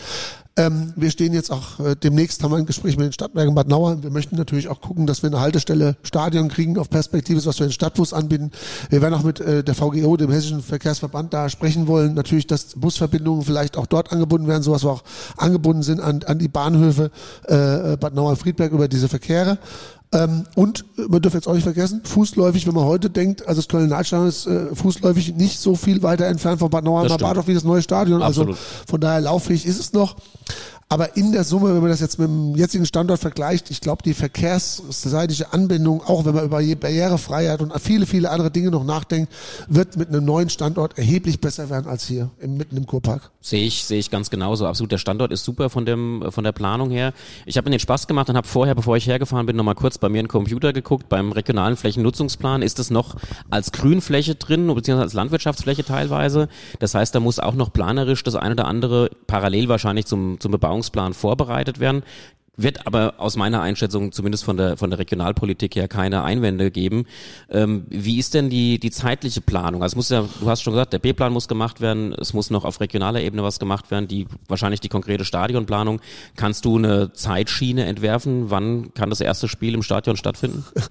Ähm, 0.58 0.94
wir 0.98 1.12
stehen 1.12 1.34
jetzt 1.34 1.50
auch 1.50 1.80
äh, 1.80 1.96
demnächst 1.96 2.44
haben 2.44 2.52
wir 2.52 2.58
ein 2.58 2.66
Gespräch 2.66 2.98
mit 2.98 3.06
den 3.06 3.14
Stadtwerken 3.14 3.56
Bad 3.56 3.70
Nauer. 3.70 4.04
Wir 4.04 4.10
möchten 4.10 4.36
natürlich 4.36 4.68
auch 4.68 4.82
gucken, 4.82 5.08
dass 5.08 5.24
wir 5.24 5.30
eine 5.30 5.40
Haltestelle 5.40 5.62
Stelle 5.62 5.96
Stadion 6.04 6.50
kriegen 6.50 6.78
auf 6.78 6.90
Perspektive, 6.90 7.44
was 7.46 7.60
wir 7.60 7.68
den 7.68 7.72
Stadtbus 7.72 8.14
anbieten. 8.14 8.52
Wir 8.90 9.02
werden 9.02 9.14
auch 9.14 9.24
mit 9.24 9.40
äh, 9.40 9.64
der 9.64 9.76
VGO, 9.76 10.18
dem 10.18 10.30
Hessischen 10.30 10.62
Verkehrsverband, 10.62 11.34
da 11.34 11.50
sprechen 11.50 11.88
wollen. 11.88 12.14
Natürlich, 12.14 12.48
dass 12.48 12.74
Busverbindungen 12.76 13.44
vielleicht 13.44 13.78
auch 13.78 13.86
dort 13.86 14.12
angebunden 14.12 14.48
werden, 14.48 14.64
so 14.64 14.72
was 14.72 14.84
wir 14.84 14.92
auch 14.92 15.04
angebunden 15.38 15.84
sind 15.84 16.02
an, 16.02 16.24
an 16.24 16.40
die 16.40 16.50
Bahnhöfe 16.50 17.12
äh, 17.44 17.96
Bad 17.98 18.14
Nauer-Friedberg 18.14 18.74
über 18.74 18.88
diese 18.88 19.08
Verkehre. 19.08 19.58
Ähm, 20.14 20.46
und 20.56 20.84
man 20.98 21.22
dürfen 21.22 21.38
jetzt 21.38 21.48
auch 21.48 21.54
nicht 21.54 21.64
vergessen, 21.64 22.02
fußläufig, 22.04 22.68
wenn 22.68 22.74
man 22.74 22.84
heute 22.84 23.10
denkt, 23.10 23.48
also 23.48 23.62
das 23.62 23.70
Köln 23.70 23.88
Nordstadion 23.90 24.28
ist 24.28 24.46
äh, 24.46 24.76
fußläufig 24.76 25.36
nicht 25.36 25.60
so 25.60 25.76
viel 25.76 26.04
weiter 26.04 26.26
entfernt 26.26 26.60
von 26.60 26.70
Bad 26.70 26.84
Nauheim 26.84 27.08
Bad 27.08 27.48
wie 27.48 27.54
das 27.54 27.64
neue 27.64 27.82
Stadion. 27.82 28.22
Also 28.22 28.42
Absolut. 28.42 28.60
Also 28.60 28.86
von 28.88 29.02
daher 29.02 29.22
lauffähig 29.22 29.66
ist 29.66 29.80
es 29.80 29.94
noch. 29.94 30.18
Aber 30.92 31.16
in 31.16 31.32
der 31.32 31.46
Summe, 31.46 31.74
wenn 31.74 31.80
man 31.80 31.90
das 31.90 32.02
jetzt 32.02 32.20
mit 32.20 32.28
dem 32.28 32.54
jetzigen 32.54 32.86
Standort 32.86 33.22
vergleicht, 33.22 33.72
ich 33.72 33.80
glaube, 33.80 34.04
die 34.04 34.14
verkehrsseitige 34.14 35.54
Anbindung, 35.54 36.04
auch 36.04 36.26
wenn 36.26 36.36
man 36.36 36.44
über 36.44 36.62
Barrierefreiheit 36.76 37.62
und 37.62 37.72
viele, 37.80 38.06
viele 38.06 38.30
andere 38.30 38.52
Dinge 38.52 38.72
noch 38.72 38.84
nachdenkt, 38.84 39.32
wird 39.70 39.96
mit 39.96 40.10
einem 40.10 40.26
neuen 40.26 40.50
Standort 40.50 40.98
erheblich 40.98 41.40
besser 41.40 41.70
werden 41.70 41.88
als 41.88 42.08
hier 42.08 42.30
mitten 42.46 42.76
im 42.76 42.88
Kurpark. 42.88 43.32
Sehe 43.40 43.64
ich, 43.64 43.86
sehe 43.86 44.00
ich 44.00 44.12
ganz 44.12 44.30
genauso. 44.30 44.68
Absolut. 44.68 44.92
Der 44.92 44.98
Standort 44.98 45.32
ist 45.32 45.46
super 45.46 45.70
von 45.70 45.86
dem, 45.86 46.26
von 46.30 46.44
der 46.44 46.52
Planung 46.52 46.92
her. 46.92 47.14
Ich 47.46 47.56
habe 47.56 47.70
mir 47.70 47.78
den 47.78 47.80
Spaß 47.80 48.08
gemacht 48.08 48.30
und 48.30 48.36
habe 48.36 48.48
vorher, 48.48 48.76
bevor 48.76 48.98
ich 48.98 49.08
hergefahren 49.08 49.46
bin, 49.46 49.56
nochmal 49.56 49.76
kurz 49.76 49.98
bei 49.98 50.10
mir 50.10 50.20
in 50.20 50.26
den 50.26 50.30
Computer 50.30 50.74
geguckt. 50.74 51.08
Beim 51.08 51.32
regionalen 51.32 51.78
Flächennutzungsplan 51.78 52.62
ist 52.62 52.80
es 52.80 52.90
noch 52.90 53.16
als 53.50 53.72
Grünfläche 53.72 54.36
drin, 54.36 54.68
beziehungsweise 54.68 55.04
als 55.04 55.14
Landwirtschaftsfläche 55.14 55.86
teilweise. 55.86 56.50
Das 56.80 56.96
heißt, 56.96 57.16
da 57.16 57.22
muss 57.22 57.40
auch 57.40 57.56
noch 57.56 57.72
planerisch 57.72 58.24
das 58.24 58.36
eine 58.36 58.56
oder 58.56 58.68
andere 58.68 59.10
parallel 59.26 59.70
wahrscheinlich 59.70 60.06
zum, 60.06 60.38
zum 60.42 60.52
Bebauungs 60.52 60.81
Planungsplan 60.90 61.14
vorbereitet 61.14 61.80
werden 61.80 62.04
wird 62.58 62.86
aber 62.86 63.16
aus 63.18 63.38
meiner 63.38 63.62
Einschätzung 63.62 64.12
zumindest 64.12 64.44
von 64.44 64.58
der 64.58 64.76
von 64.78 64.90
der 64.90 65.00
Regionalpolitik 65.00 65.76
her 65.76 65.88
keine 65.88 66.24
Einwände 66.24 66.70
geben. 66.70 67.06
Ähm, 67.50 67.86
wie 67.90 68.20
ist 68.20 68.34
denn 68.34 68.50
die 68.50 68.80
die 68.80 68.92
zeitliche 68.92 69.42
Planung? 69.42 69.84
Also 69.84 69.96
muss 69.96 70.10
ja, 70.10 70.26
du 70.40 70.50
hast 70.50 70.62
schon 70.62 70.74
gesagt, 70.74 70.92
der 70.94 71.00
B-Plan 71.00 71.32
muss 71.32 71.48
gemacht 71.48 71.80
werden. 71.80 72.14
Es 72.14 72.34
muss 72.34 72.50
noch 72.50 72.66
auf 72.66 72.82
regionaler 72.82 73.22
Ebene 73.22 73.44
was 73.44 73.60
gemacht 73.60 73.90
werden. 73.90 74.08
Die 74.08 74.28
wahrscheinlich 74.48 74.82
die 74.82 74.90
konkrete 74.90 75.24
Stadionplanung. 75.24 76.02
Kannst 76.36 76.66
du 76.66 76.78
eine 76.78 77.14
Zeitschiene 77.14 77.86
entwerfen? 77.86 78.50
Wann 78.50 78.94
kann 78.94 79.10
das 79.10 79.22
erste 79.22 79.48
Spiel 79.48 79.74
im 79.74 79.84
Stadion 79.84 80.18
stattfinden? 80.18 80.66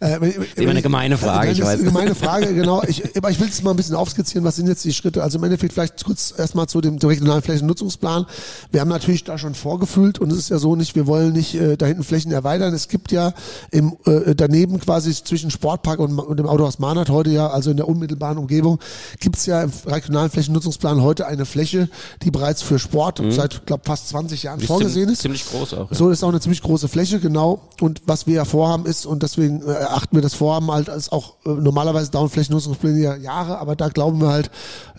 Äh, 0.00 0.18
das 0.18 0.28
ist 0.36 0.58
immer 0.58 0.70
eine 0.70 0.82
gemeine 0.82 1.16
Frage. 1.18 1.52
ich 1.52 1.60
weiß. 1.60 1.80
Eine 1.80 1.84
gemeine 1.84 2.14
Frage, 2.14 2.54
genau. 2.54 2.82
Ich, 2.86 3.16
aber 3.16 3.30
ich 3.30 3.38
will 3.38 3.48
es 3.48 3.62
mal 3.62 3.70
ein 3.70 3.76
bisschen 3.76 3.94
aufskizzieren. 3.94 4.44
Was 4.44 4.56
sind 4.56 4.66
jetzt 4.66 4.84
die 4.84 4.92
Schritte? 4.92 5.22
Also 5.22 5.38
im 5.38 5.44
Endeffekt 5.44 5.72
vielleicht 5.72 6.02
kurz 6.04 6.34
erstmal 6.36 6.66
zu 6.66 6.80
dem, 6.80 6.98
dem 6.98 7.08
regionalen 7.08 7.42
Flächennutzungsplan. 7.42 8.26
Wir 8.70 8.80
haben 8.80 8.88
natürlich 8.88 9.24
da 9.24 9.38
schon 9.38 9.54
vorgefühlt 9.54 10.18
und 10.18 10.32
es 10.32 10.38
ist 10.38 10.48
ja 10.50 10.58
so 10.58 10.74
nicht. 10.74 10.94
Wir 10.94 11.01
wollen 11.06 11.32
nicht 11.32 11.54
äh, 11.54 11.76
da 11.76 11.86
hinten 11.86 12.04
Flächen 12.04 12.32
erweitern. 12.32 12.74
Es 12.74 12.88
gibt 12.88 13.12
ja 13.12 13.32
im, 13.70 13.96
äh, 14.06 14.34
daneben 14.34 14.80
quasi 14.80 15.12
zwischen 15.12 15.50
Sportpark 15.50 15.98
und, 15.98 16.18
und 16.18 16.36
dem 16.38 16.46
Autohaus 16.46 16.78
Mahnert 16.78 17.10
heute 17.10 17.30
ja, 17.30 17.48
also 17.48 17.70
in 17.70 17.76
der 17.76 17.88
unmittelbaren 17.88 18.38
Umgebung, 18.38 18.78
gibt 19.20 19.36
es 19.36 19.46
ja 19.46 19.62
im 19.62 19.72
regionalen 19.86 20.30
Flächennutzungsplan 20.30 21.02
heute 21.02 21.26
eine 21.26 21.44
Fläche, 21.44 21.88
die 22.22 22.30
bereits 22.30 22.62
für 22.62 22.78
Sport 22.78 23.20
mhm. 23.20 23.32
seit, 23.32 23.66
glaube 23.66 23.82
fast 23.84 24.08
20 24.08 24.42
Jahren 24.42 24.60
ist 24.60 24.66
vorgesehen 24.66 25.08
ist. 25.08 25.22
Ziemlich 25.22 25.46
groß 25.48 25.74
auch. 25.74 25.90
Ja. 25.90 25.96
So 25.96 26.10
ist 26.10 26.22
auch 26.22 26.28
eine 26.28 26.40
ziemlich 26.40 26.62
große 26.62 26.88
Fläche, 26.88 27.20
genau. 27.20 27.60
Und 27.80 28.02
was 28.06 28.26
wir 28.26 28.34
ja 28.34 28.44
vorhaben 28.44 28.86
ist, 28.86 29.06
und 29.06 29.22
deswegen 29.22 29.62
äh, 29.62 29.72
erachten 29.72 30.16
wir 30.16 30.22
das 30.22 30.34
Vorhaben 30.34 30.70
halt 30.70 30.90
als 30.90 31.10
auch 31.10 31.34
äh, 31.44 31.50
normalerweise 31.50 32.10
dauern 32.10 32.28
Flächennutzungspläne 32.28 32.98
ja 32.98 33.16
Jahre, 33.16 33.58
aber 33.58 33.76
da 33.76 33.88
glauben 33.88 34.20
wir 34.20 34.28
halt, 34.28 34.50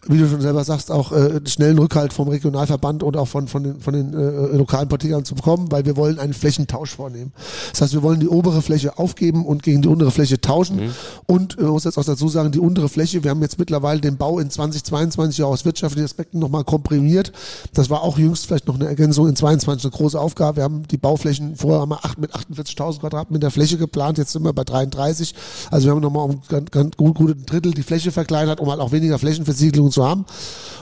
wie 0.07 0.17
du 0.17 0.27
schon 0.27 0.41
selber 0.41 0.63
sagst, 0.63 0.91
auch 0.91 1.11
äh, 1.11 1.39
schnellen 1.47 1.77
Rückhalt 1.79 2.13
vom 2.13 2.27
Regionalverband 2.27 3.03
und 3.03 3.15
auch 3.17 3.27
von, 3.27 3.47
von 3.47 3.63
den, 3.63 3.79
von 3.79 3.93
den 3.93 4.13
äh, 4.13 4.57
lokalen 4.57 4.89
Partikern 4.89 5.23
zu 5.23 5.35
bekommen, 5.35 5.71
weil 5.71 5.85
wir 5.85 5.92
wollen 5.95 6.19
einen 6.19 6.33
Flächentausch 6.33 6.95
vornehmen. 6.95 7.31
Das 7.71 7.81
heißt, 7.81 7.93
wir 7.93 8.03
wollen 8.03 8.19
die 8.19 8.27
obere 8.27 8.61
Fläche 8.61 8.97
aufgeben 8.97 9.45
und 9.45 9.63
gegen 9.63 9.81
die 9.81 9.87
untere 9.87 10.11
Fläche 10.11 10.39
tauschen. 10.41 10.77
Mhm. 10.77 10.91
Und 11.25 11.57
äh, 11.57 11.63
muss 11.63 11.83
jetzt 11.83 11.97
auch 11.97 12.05
dazu 12.05 12.27
sagen, 12.27 12.51
die 12.51 12.59
untere 12.59 12.89
Fläche, 12.89 13.23
wir 13.23 13.31
haben 13.31 13.41
jetzt 13.41 13.59
mittlerweile 13.59 14.01
den 14.01 14.17
Bau 14.17 14.39
in 14.39 14.49
2022 14.49 15.43
auch 15.43 15.49
aus 15.49 15.65
wirtschaftlichen 15.65 16.05
Aspekten 16.05 16.39
nochmal 16.39 16.63
komprimiert. 16.63 17.31
Das 17.73 17.89
war 17.89 18.01
auch 18.01 18.17
jüngst 18.17 18.47
vielleicht 18.47 18.67
noch 18.67 18.75
eine 18.75 18.87
Ergänzung 18.87 19.27
in 19.27 19.35
22 19.35 19.85
eine 19.85 19.91
große 19.91 20.19
Aufgabe. 20.19 20.57
Wir 20.57 20.63
haben 20.63 20.87
die 20.87 20.97
Bauflächen 20.97 21.55
vorher 21.55 21.81
haben 21.81 21.89
wir 21.89 22.05
8 22.05 22.19
mit 22.19 22.33
48.000 22.33 22.99
Quadratmeter 22.99 23.51
Fläche 23.51 23.77
geplant, 23.77 24.17
jetzt 24.17 24.33
sind 24.33 24.43
wir 24.43 24.53
bei 24.53 24.63
33. 24.63 25.33
Also 25.71 25.87
wir 25.87 25.91
haben 25.91 26.01
nochmal 26.01 26.25
um 26.25 26.41
ganz, 26.47 26.71
ganz 26.71 26.97
gut, 26.97 27.15
gut 27.15 27.31
ein 27.31 27.45
Drittel 27.45 27.73
die 27.73 27.83
Fläche 27.83 28.11
verkleinert, 28.11 28.59
um 28.59 28.69
halt 28.69 28.79
auch 28.79 28.91
weniger 28.91 29.19
Flächenversiegelung 29.19 29.91
zu 29.91 30.05
haben 30.05 30.25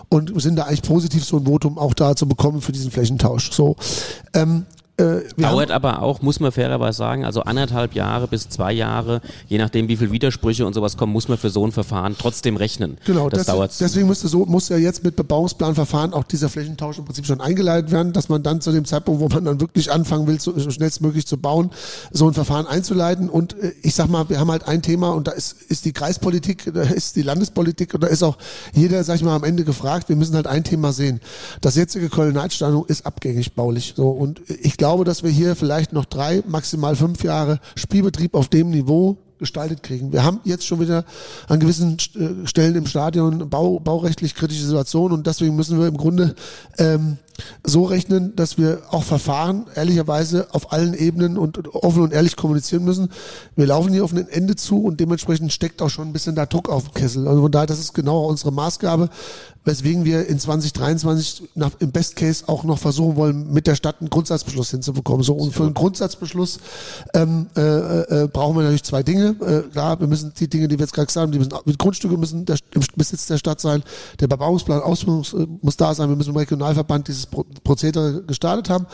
und 0.10 0.40
sind 0.42 0.58
da 0.58 0.64
eigentlich 0.64 0.82
positiv 0.82 1.24
so 1.24 1.38
ein 1.38 1.46
Votum 1.46 1.78
auch 1.78 1.94
da 1.94 2.16
zu 2.16 2.28
bekommen 2.28 2.62
für 2.62 2.72
diesen 2.72 2.92
Flächentausch. 2.92 3.52
So, 3.52 3.76
ähm, 4.34 4.66
äh, 5.02 5.24
Dauert 5.38 5.72
aber 5.72 6.02
auch, 6.02 6.22
muss 6.22 6.40
man 6.40 6.52
fairerweise 6.52 6.98
sagen, 6.98 7.26
also 7.26 7.42
anderthalb 7.42 7.94
Jahre 7.94 8.28
bis 8.28 8.50
zwei 8.50 8.72
Jahre, 8.72 9.22
je 9.48 9.58
nachdem 9.58 9.88
wie 9.88 9.98
viel 9.98 10.12
Widersprüche 10.12 10.66
und 10.66 10.74
sowas 10.74 10.98
kommen, 10.98 11.14
muss 11.14 11.28
man 11.28 11.38
für 11.38 11.50
so 11.50 11.66
ein 11.66 11.72
Verfahren 11.72 12.16
trotzdem 12.18 12.58
rechnen. 12.58 12.98
Genau, 13.06 13.30
das, 13.30 13.40
das 13.40 13.48
dauert. 13.48 13.74
Deswegen 13.80 14.08
müsste 14.08 14.28
so, 14.28 14.46
muss 14.46 14.70
ja 14.70 14.78
jetzt 14.78 15.04
mit 15.04 15.16
Bebauungsplanverfahren 15.16 16.14
auch 16.14 16.24
dieser 16.24 16.50
Flächentausch 16.50 17.00
im 17.00 17.06
Prinzip 17.06 17.26
schon 17.26 17.42
eingeleitet 17.42 17.92
werden, 17.92 18.14
dass 18.14 18.30
man 18.30 18.44
dann 18.44 18.62
zu 18.62 18.72
dem 18.72 18.86
Zeitpunkt, 18.86 19.22
wo 19.22 19.28
man 19.28 19.46
dann 19.46 19.60
wirklich 19.60 19.92
anfangen 19.92 20.28
will, 20.28 20.40
so, 20.40 20.58
schnellstmöglich 20.70 21.26
zu 21.26 21.38
bauen, 21.38 21.72
so 22.12 22.28
ein 22.28 22.34
Verfahren 22.34 22.68
einzuleiten. 22.68 23.30
Und 23.30 23.58
äh, 23.60 23.74
ich 23.82 23.96
sag 23.96 24.10
mal, 24.10 24.30
wir 24.30 24.40
haben 24.40 24.52
halt 24.52 24.68
ein 24.68 24.82
Thema 24.82 25.12
und 25.12 25.28
da 25.28 25.32
ist, 25.32 25.62
ist 25.70 25.86
die 25.86 25.94
Kreispolitik, 25.94 26.72
da 26.74 26.84
ist 26.84 27.16
die 27.16 27.24
Landespolitik 27.24 27.94
und 27.94 28.04
da 28.04 28.08
ist 28.08 28.24
auch 28.24 28.38
jeder, 28.74 29.04
sag 29.04 29.16
ich 29.16 29.24
mal, 29.24 29.36
am 29.36 29.44
Ende 29.44 29.64
gefragt. 29.64 30.10
Wir 30.10 30.16
müssen 30.16 30.36
halt 30.36 30.48
ein 30.48 30.64
Thema 30.64 30.94
sehen. 30.94 31.22
Das 31.62 31.76
jetzige 31.76 32.10
Köln-Neidstadion 32.10 32.86
ist 32.88 33.06
abgängig 33.06 33.54
baulich. 33.54 33.94
So, 33.96 34.10
und 34.10 34.42
ich 34.48 34.78
glaube, 34.78 34.91
dass 35.04 35.24
wir 35.24 35.32
hier 35.32 35.56
vielleicht 35.56 35.94
noch 35.94 36.06
drei, 36.06 36.44
maximal 36.48 36.96
fünf 36.96 37.24
Jahre 37.24 37.60
Spielbetrieb 37.76 38.36
auf 38.36 38.48
dem 38.50 38.70
Niveau 38.70 39.18
gestaltet 39.40 39.82
kriegen. 39.82 40.14
Wir 40.14 40.24
haben 40.24 40.40
jetzt 40.44 40.68
schon 40.68 40.80
wieder 40.80 41.04
an 41.48 41.60
gewissen 41.60 41.98
äh, 42.16 42.48
Stellen 42.48 42.76
im 42.76 42.86
Stadion 42.86 43.50
bau, 43.50 43.80
baurechtlich 43.80 44.36
kritische 44.36 44.66
Situationen 44.66 45.18
und 45.18 45.26
deswegen 45.26 45.56
müssen 45.56 45.80
wir 45.80 45.88
im 45.88 45.98
Grunde 45.98 46.36
ähm, 46.78 47.18
so 47.64 47.84
rechnen, 47.86 48.36
dass 48.36 48.58
wir 48.58 48.82
auch 48.90 49.04
Verfahren 49.04 49.66
ehrlicherweise 49.76 50.48
auf 50.52 50.72
allen 50.72 50.94
Ebenen 50.94 51.38
und 51.38 51.74
offen 51.74 52.04
und 52.04 52.14
ehrlich 52.14 52.36
kommunizieren 52.36 52.84
müssen. 52.84 53.10
Wir 53.56 53.68
laufen 53.68 53.94
hier 53.94 54.04
auf 54.04 54.14
ein 54.14 54.28
Ende 54.28 54.56
zu 54.56 54.84
und 54.84 55.00
dementsprechend 55.00 55.52
steckt 55.54 55.82
auch 55.82 55.90
schon 55.90 56.08
ein 56.08 56.14
bisschen 56.14 56.36
da 56.36 56.46
Druck 56.46 56.70
auf 56.70 56.84
dem 56.86 56.94
Kessel. 56.94 57.28
Also 57.28 57.42
von 57.42 57.52
daher, 57.52 57.68
das 57.68 57.80
ist 57.80 57.94
genau 57.94 58.26
unsere 58.26 58.52
Maßgabe, 58.52 59.10
weswegen 59.64 60.06
wir 60.06 60.28
in 60.28 60.40
2023 60.40 61.50
nach, 61.56 61.72
im 61.80 61.92
Best 61.92 62.16
Case 62.16 62.46
auch 62.48 62.64
noch 62.64 62.80
versuchen 62.80 63.16
wollen, 63.16 63.54
mit 63.54 63.68
der 63.68 63.76
Stadt 63.76 63.98
einen 64.00 64.10
Grundsatzbeschluss 64.10 64.72
hinzubekommen. 64.72 65.24
So, 65.24 65.36
und 65.36 65.54
für 65.54 65.64
einen 65.64 65.76
Grundsatzbeschluss 65.76 66.60
ähm, 67.14 67.48
äh, 67.56 67.62
äh, 67.62 68.28
brauchen 68.28 68.56
wir 68.56 68.64
natürlich 68.64 68.84
zwei 68.84 69.04
Dinge. 69.04 69.36
Äh, 69.42 69.70
klar, 69.72 70.00
wir 70.00 70.08
müssen 70.08 70.34
die 70.40 70.50
Dinge, 70.50 70.68
die 70.68 70.80
wir 70.80 70.86
jetzt 70.86 70.94
gerade 70.94 71.08
gesagt 71.08 71.24
haben, 71.24 71.32
die 71.32 71.38
müssen, 71.38 71.54
die 71.66 71.78
Grundstücke 71.78 72.18
müssen 72.18 72.46
der, 72.46 72.58
im 72.72 72.82
Besitz 72.96 73.28
der 73.28 73.38
Stadt 73.38 73.62
sein, 73.62 73.84
der 74.20 74.28
Bebauungsplan 74.28 74.82
Ausführungs, 74.82 75.34
äh, 75.34 75.46
muss 75.62 75.78
da 75.78 75.94
sein, 75.94 76.10
wir 76.10 76.16
müssen 76.16 76.32
im 76.32 76.38
Regionalverband 76.38 77.08
dieses 77.08 77.28
Prozedere 77.64 78.24
gestartet 78.24 78.70
haben 78.70 78.86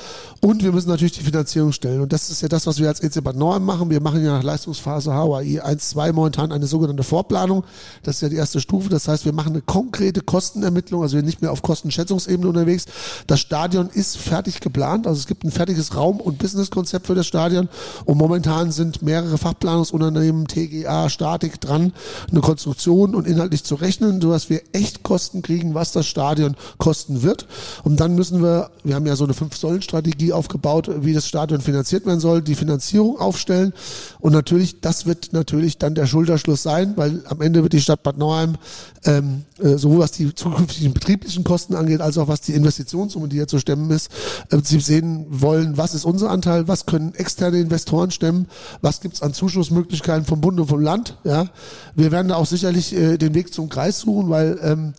und 0.41 0.63
wir 0.63 0.71
müssen 0.71 0.89
natürlich 0.89 1.13
die 1.13 1.23
Finanzierung 1.23 1.71
stellen. 1.71 2.01
Und 2.01 2.13
das 2.13 2.29
ist 2.29 2.41
ja 2.41 2.47
das, 2.47 2.67
was 2.67 2.79
wir 2.79 2.87
als 2.87 3.01
EC 3.01 3.23
Bad 3.23 3.35
machen. 3.35 3.89
Wir 3.89 4.01
machen 4.01 4.23
ja 4.23 4.33
nach 4.33 4.43
Leistungsphase 4.43 5.13
HOI 5.13 5.61
1, 5.61 5.89
2 5.89 6.11
momentan 6.11 6.51
eine 6.51 6.67
sogenannte 6.67 7.03
Vorplanung. 7.03 7.63
Das 8.03 8.15
ist 8.15 8.21
ja 8.21 8.29
die 8.29 8.35
erste 8.35 8.59
Stufe. 8.59 8.89
Das 8.89 9.07
heißt, 9.07 9.25
wir 9.25 9.33
machen 9.33 9.53
eine 9.53 9.61
konkrete 9.61 10.21
Kosten 10.21 10.57
Kostenermittlung, 10.57 11.01
also 11.01 11.13
wir 11.13 11.19
sind 11.19 11.25
nicht 11.25 11.41
mehr 11.41 11.51
auf 11.51 11.61
Kostenschätzungsebene 11.61 12.47
unterwegs. 12.47 12.85
Das 13.27 13.39
Stadion 13.39 13.89
ist 13.89 14.17
fertig 14.17 14.59
geplant, 14.59 15.07
also 15.07 15.19
es 15.19 15.27
gibt 15.27 15.43
ein 15.43 15.51
fertiges 15.51 15.95
Raum- 15.95 16.19
und 16.19 16.37
Businesskonzept 16.37 17.07
für 17.07 17.15
das 17.15 17.27
Stadion 17.27 17.69
und 18.05 18.17
momentan 18.17 18.71
sind 18.71 19.01
mehrere 19.01 19.37
Fachplanungsunternehmen, 19.37 20.47
TGA, 20.47 21.09
Statik 21.09 21.61
dran, 21.61 21.93
eine 22.31 22.41
Konstruktion 22.41 23.15
und 23.15 23.27
inhaltlich 23.27 23.63
zu 23.63 23.75
rechnen, 23.75 24.21
sodass 24.21 24.49
wir 24.49 24.61
echt 24.73 25.03
Kosten 25.03 25.41
kriegen, 25.41 25.73
was 25.73 25.91
das 25.91 26.07
Stadion 26.07 26.55
kosten 26.77 27.21
wird. 27.21 27.47
Und 27.83 27.99
dann 27.99 28.15
müssen 28.15 28.26
wir, 28.31 28.69
wir 28.83 28.95
haben 28.95 29.05
ja 29.05 29.15
so 29.15 29.23
eine 29.23 29.33
Fünf-Säulen-Strategie 29.33 30.33
aufgebaut, 30.33 30.89
wie 31.01 31.13
das 31.13 31.27
Stadion 31.27 31.61
finanziert 31.61 32.05
werden 32.05 32.19
soll, 32.19 32.41
die 32.41 32.55
Finanzierung 32.55 33.19
aufstellen 33.19 33.73
und 34.19 34.33
natürlich, 34.33 34.81
das 34.81 35.05
wird 35.05 35.33
natürlich 35.33 35.77
dann 35.77 35.95
der 35.95 36.05
Schulterschluss 36.05 36.63
sein, 36.63 36.93
weil 36.95 37.23
am 37.27 37.41
Ende 37.41 37.63
wird 37.63 37.73
die 37.73 37.81
Stadt 37.81 38.03
Bad 38.03 38.17
Nauheim 38.17 38.57
ähm, 39.07 39.45
äh, 39.59 39.77
sowohl 39.77 39.99
was 39.99 40.11
die 40.11 40.33
zukünftigen 40.33 40.93
betrieblichen 40.93 41.43
Kosten 41.43 41.75
angeht, 41.75 42.01
als 42.01 42.17
auch 42.17 42.27
was 42.27 42.41
die 42.41 42.53
Investitionssumme, 42.53 43.27
die 43.27 43.37
hier 43.37 43.47
zu 43.47 43.59
stemmen 43.59 43.89
ist, 43.91 44.11
im 44.43 44.59
Prinzip 44.59 44.81
sehen 44.81 45.25
wollen, 45.29 45.77
was 45.77 45.93
ist 45.93 46.05
unser 46.05 46.29
Anteil, 46.29 46.67
was 46.67 46.85
können 46.85 47.13
externe 47.15 47.59
Investoren 47.59 48.11
stemmen, 48.11 48.47
was 48.81 49.01
gibt's 49.01 49.21
an 49.21 49.33
Zuschussmöglichkeiten 49.33 50.25
vom 50.25 50.41
Bund 50.41 50.59
und 50.59 50.67
vom 50.67 50.81
Land. 50.81 51.17
Ja, 51.23 51.47
Wir 51.95 52.11
werden 52.11 52.27
da 52.27 52.35
auch 52.35 52.45
sicherlich 52.45 52.93
äh, 52.93 53.17
den 53.17 53.33
Weg 53.33 53.53
zum 53.53 53.69
Kreis 53.69 53.99
suchen, 53.99 54.29
weil 54.29 54.59
ähm, 54.61 54.93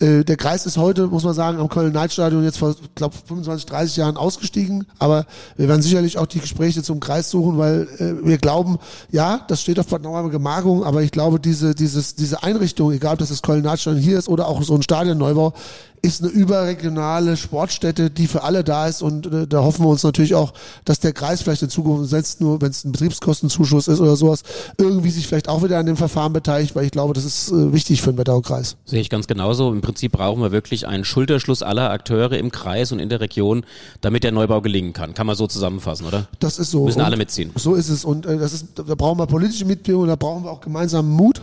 äh, 0.00 0.24
der 0.24 0.36
Kreis 0.36 0.66
ist 0.66 0.76
heute, 0.76 1.06
muss 1.06 1.24
man 1.24 1.34
sagen, 1.34 1.58
am 1.58 1.68
Köln-Neidstadion 1.68 2.44
jetzt 2.44 2.58
vor, 2.60 2.76
glaube 2.94 3.16
25, 3.26 3.66
30 3.66 3.96
Jahren 3.96 4.16
ausgestiegen, 4.16 4.86
aber 4.98 5.26
wir 5.56 5.68
werden 5.68 5.82
sicherlich 5.82 6.18
auch 6.18 6.26
die 6.26 6.38
Gespräche 6.38 6.82
zum 6.82 7.00
Kreis 7.00 7.30
suchen, 7.30 7.58
weil 7.58 7.88
äh, 7.98 8.24
wir 8.24 8.38
glauben, 8.38 8.78
ja, 9.10 9.44
das 9.48 9.62
steht 9.62 9.80
auf 9.80 9.88
Bad 9.88 10.02
Nauheim 10.02 10.30
Gemarkung, 10.30 10.84
aber 10.84 11.02
ich 11.02 11.10
glaube, 11.10 11.40
diese, 11.40 11.74
dieses, 11.74 12.14
diese 12.14 12.42
Einrichtung, 12.42 12.92
egal 12.92 13.14
ob 13.14 13.18
das 13.18 13.30
das 13.30 13.42
Köln-Neidstadion 13.42 14.00
hier 14.00 14.18
ist 14.18 14.28
oder 14.28 14.46
auch 14.46 14.62
so 14.62 14.74
ein 14.74 14.82
Stadionneubau, 14.82 15.54
ist 16.02 16.22
eine 16.22 16.30
überregionale 16.30 17.36
Sportstätte, 17.36 18.10
die 18.10 18.26
für 18.26 18.42
alle 18.42 18.64
da 18.64 18.86
ist 18.86 19.02
und 19.02 19.26
äh, 19.26 19.46
da 19.46 19.62
hoffen 19.62 19.84
wir 19.84 19.88
uns 19.88 20.02
natürlich 20.02 20.34
auch, 20.34 20.52
dass 20.84 21.00
der 21.00 21.12
Kreis 21.12 21.42
vielleicht 21.42 21.62
in 21.62 21.68
Zukunft, 21.68 22.08
selbst 22.10 22.40
nur 22.40 22.60
wenn 22.60 22.70
es 22.70 22.84
ein 22.84 22.92
Betriebskostenzuschuss 22.92 23.88
ist 23.88 24.00
oder 24.00 24.16
sowas, 24.16 24.42
irgendwie 24.78 25.10
sich 25.10 25.26
vielleicht 25.26 25.48
auch 25.48 25.62
wieder 25.62 25.78
an 25.78 25.86
dem 25.86 25.96
Verfahren 25.96 26.32
beteiligt, 26.32 26.74
weil 26.74 26.86
ich 26.86 26.90
glaube, 26.90 27.12
das 27.12 27.24
ist 27.24 27.50
äh, 27.50 27.72
wichtig 27.72 28.00
für 28.02 28.12
den 28.12 28.18
Wetteraukreis. 28.18 28.76
Sehe 28.84 29.00
ich 29.00 29.10
ganz 29.10 29.26
genauso. 29.26 29.70
Im 29.72 29.82
Prinzip 29.82 30.12
brauchen 30.12 30.40
wir 30.40 30.52
wirklich 30.52 30.86
einen 30.86 31.04
Schulterschluss 31.04 31.62
aller 31.62 31.90
Akteure 31.90 32.32
im 32.32 32.50
Kreis 32.50 32.92
und 32.92 32.98
in 32.98 33.08
der 33.08 33.20
Region, 33.20 33.64
damit 34.00 34.24
der 34.24 34.32
Neubau 34.32 34.60
gelingen 34.62 34.92
kann. 34.92 35.12
Kann 35.14 35.26
man 35.26 35.36
so 35.36 35.46
zusammenfassen, 35.46 36.06
oder? 36.06 36.28
Das 36.38 36.58
ist 36.58 36.70
so. 36.70 36.86
Müssen 36.86 37.02
alle 37.02 37.16
mitziehen. 37.16 37.52
So 37.56 37.74
ist 37.74 37.90
es 37.90 38.04
und 38.04 38.24
äh, 38.24 38.38
das 38.38 38.54
ist, 38.54 38.66
da 38.74 38.94
brauchen 38.94 39.18
wir 39.18 39.26
politische 39.26 39.66
Mitwirkung, 39.66 40.06
da 40.06 40.16
brauchen 40.16 40.44
wir 40.44 40.50
auch 40.50 40.60
gemeinsamen 40.60 41.10
Mut. 41.10 41.42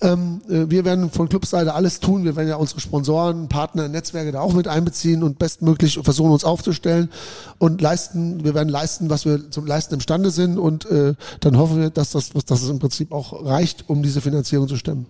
Ähm, 0.00 0.40
äh, 0.48 0.70
wir 0.70 0.84
werden 0.84 1.10
von 1.10 1.28
Clubseite 1.28 1.74
alles 1.74 1.98
tun. 1.98 2.24
Wir 2.24 2.36
werden 2.36 2.48
ja 2.48 2.56
unsere 2.56 2.80
Sponsoren, 2.80 3.48
Partner, 3.48 3.88
Netzwerke 3.96 4.32
da 4.32 4.40
auch 4.40 4.52
mit 4.52 4.68
einbeziehen 4.68 5.22
und 5.22 5.38
bestmöglich 5.38 5.98
versuchen 6.02 6.30
uns 6.30 6.44
aufzustellen 6.44 7.10
und 7.58 7.80
leisten. 7.80 8.44
Wir 8.44 8.54
werden 8.54 8.68
leisten, 8.68 9.10
was 9.10 9.24
wir 9.24 9.50
zum 9.50 9.66
Leisten 9.66 9.94
imstande 9.94 10.30
sind 10.30 10.58
und 10.58 10.86
äh, 10.86 11.14
dann 11.40 11.58
hoffen 11.58 11.80
wir, 11.80 11.90
dass 11.90 12.10
das, 12.10 12.30
dass 12.30 12.44
das 12.44 12.68
im 12.68 12.78
Prinzip 12.78 13.12
auch 13.12 13.44
reicht, 13.44 13.88
um 13.88 14.02
diese 14.02 14.20
Finanzierung 14.20 14.68
zu 14.68 14.76
stemmen. 14.76 15.06